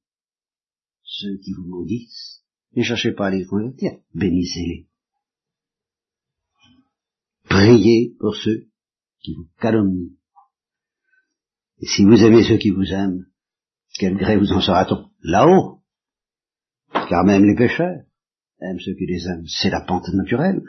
ceux 1.04 1.38
qui 1.44 1.54
vous 1.54 1.67
maudissent. 1.67 2.44
Ne 2.76 2.84
cherchez 2.84 3.12
pas 3.12 3.28
à 3.28 3.32
les 3.32 3.46
convertir. 3.46 3.91
Bénissez-les. 4.13 4.88
Priez 7.50 8.15
pour 8.20 8.36
ceux 8.36 8.67
qui 9.22 9.34
vous 9.34 9.50
calomnient. 9.60 10.15
Et 11.80 11.88
si 11.88 12.06
vous 12.06 12.24
aimez 12.24 12.44
ceux 12.44 12.58
qui 12.58 12.70
vous 12.70 12.94
aiment, 12.94 13.26
quel 14.00 14.15
gré 14.15 14.38
vous 14.38 14.52
en 14.54 14.62
sera-t-on? 14.62 15.10
Là-haut. 15.24 15.82
Car 16.94 17.26
même 17.26 17.44
les 17.44 17.56
pécheurs 17.56 18.04
aiment 18.62 18.80
ceux 18.80 18.94
qui 18.94 19.06
les 19.06 19.28
aiment. 19.28 19.48
C'est 19.48 19.70
la 19.70 19.82
pente 19.82 20.08
naturelle. 20.13 20.62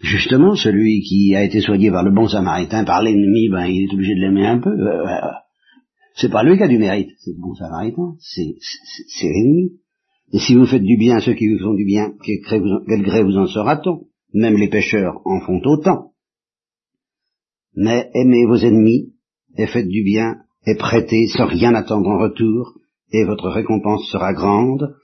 Justement, 0.00 0.54
celui 0.54 1.02
qui 1.02 1.34
a 1.34 1.42
été 1.42 1.60
soigné 1.60 1.90
par 1.90 2.04
le 2.04 2.12
bon 2.12 2.28
samaritain, 2.28 2.84
par 2.84 3.02
l'ennemi, 3.02 3.48
ben, 3.48 3.66
il 3.66 3.84
est 3.84 3.92
obligé 3.92 4.14
de 4.14 4.20
l'aimer 4.20 4.46
un 4.46 4.60
peu. 4.60 4.70
Euh, 4.70 5.06
euh, 5.06 5.30
c'est 6.14 6.30
pas 6.30 6.44
lui 6.44 6.56
qui 6.56 6.62
a 6.62 6.68
du 6.68 6.78
mérite, 6.78 7.10
c'est 7.18 7.32
le 7.32 7.40
bon 7.40 7.54
samaritain, 7.54 8.14
c'est 8.18 8.54
l'ennemi. 9.22 9.72
Et 10.32 10.38
si 10.38 10.54
vous 10.54 10.66
faites 10.66 10.82
du 10.82 10.96
bien 10.96 11.16
à 11.16 11.20
ceux 11.20 11.34
qui 11.34 11.48
vous 11.48 11.58
font 11.58 11.74
du 11.74 11.84
bien, 11.84 12.12
quel 12.24 13.02
gré 13.02 13.22
vous, 13.22 13.36
en 13.36 13.46
sera-t-on 13.46 14.06
Même 14.34 14.56
les 14.56 14.68
pécheurs 14.68 15.20
en 15.24 15.40
font 15.40 15.60
autant. 15.64 16.12
Mais 17.74 18.10
aimez 18.14 18.46
vos 18.46 18.56
ennemis, 18.56 19.14
et 19.56 19.66
faites 19.66 19.88
du 19.88 20.02
bien, 20.04 20.36
et 20.66 20.76
prêtez 20.76 21.26
sans 21.28 21.46
rien 21.46 21.74
attendre 21.74 22.08
en 22.08 22.18
retour, 22.18 22.74
et 23.10 23.24
votre 23.24 23.48
récompense 23.48 24.08
sera 24.10 24.32
grande, 24.32 24.94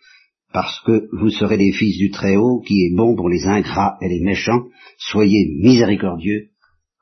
parce 0.55 0.81
que 0.87 1.09
vous 1.13 1.31
serez 1.31 1.57
les 1.57 1.73
fils 1.73 1.99
du 1.99 2.13
Très-Haut, 2.13 2.61
qui 2.61 2.85
est 2.85 2.95
bon 2.95 3.17
pour 3.17 3.29
les 3.29 3.45
ingrats 3.45 3.99
et 4.01 4.09
les 4.09 4.21
méchants, 4.21 4.69
soyez 4.99 5.51
miséricordieux, 5.61 6.51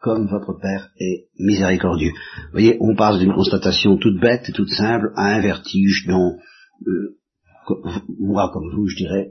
comme 0.01 0.27
votre 0.27 0.59
Père 0.59 0.89
est 0.99 1.27
miséricordieux. 1.39 2.13
Vous 2.13 2.53
voyez, 2.53 2.79
on 2.81 2.97
passe 2.97 3.19
d'une 3.19 3.35
constatation 3.35 3.99
toute 3.99 4.19
bête 4.19 4.51
toute 4.55 4.71
simple 4.71 5.13
à 5.17 5.35
un 5.35 5.41
vertige 5.43 6.07
dont, 6.09 6.39
euh, 6.87 7.19
moi 8.19 8.51
comme 8.55 8.71
vous, 8.75 8.89
je 8.89 8.97
dirais, 8.97 9.29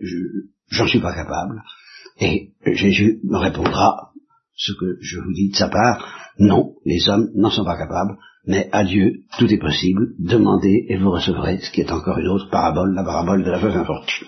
j'en 0.69 0.87
suis 0.87 1.01
pas 1.01 1.15
capable. 1.15 1.63
Et 2.19 2.51
Jésus 2.73 3.21
me 3.23 3.39
répondra, 3.39 4.11
ce 4.55 4.73
que 4.73 4.97
je 5.01 5.19
vous 5.19 5.33
dis 5.33 5.49
de 5.49 5.55
sa 5.55 5.67
part, 5.67 6.29
non, 6.37 6.75
les 6.85 7.09
hommes 7.09 7.31
n'en 7.33 7.49
sont 7.49 7.65
pas 7.65 7.77
capables, 7.77 8.17
mais 8.45 8.69
à 8.71 8.83
Dieu, 8.83 9.23
tout 9.37 9.51
est 9.51 9.59
possible, 9.59 10.13
demandez 10.19 10.85
et 10.89 10.97
vous 10.97 11.11
recevrez, 11.11 11.59
ce 11.59 11.71
qui 11.71 11.81
est 11.81 11.91
encore 11.91 12.17
une 12.17 12.27
autre 12.27 12.49
parabole, 12.49 12.93
la 12.93 13.03
parabole 13.03 13.43
de 13.43 13.51
la 13.51 13.59
veuve 13.59 13.77
infortune. 13.77 14.27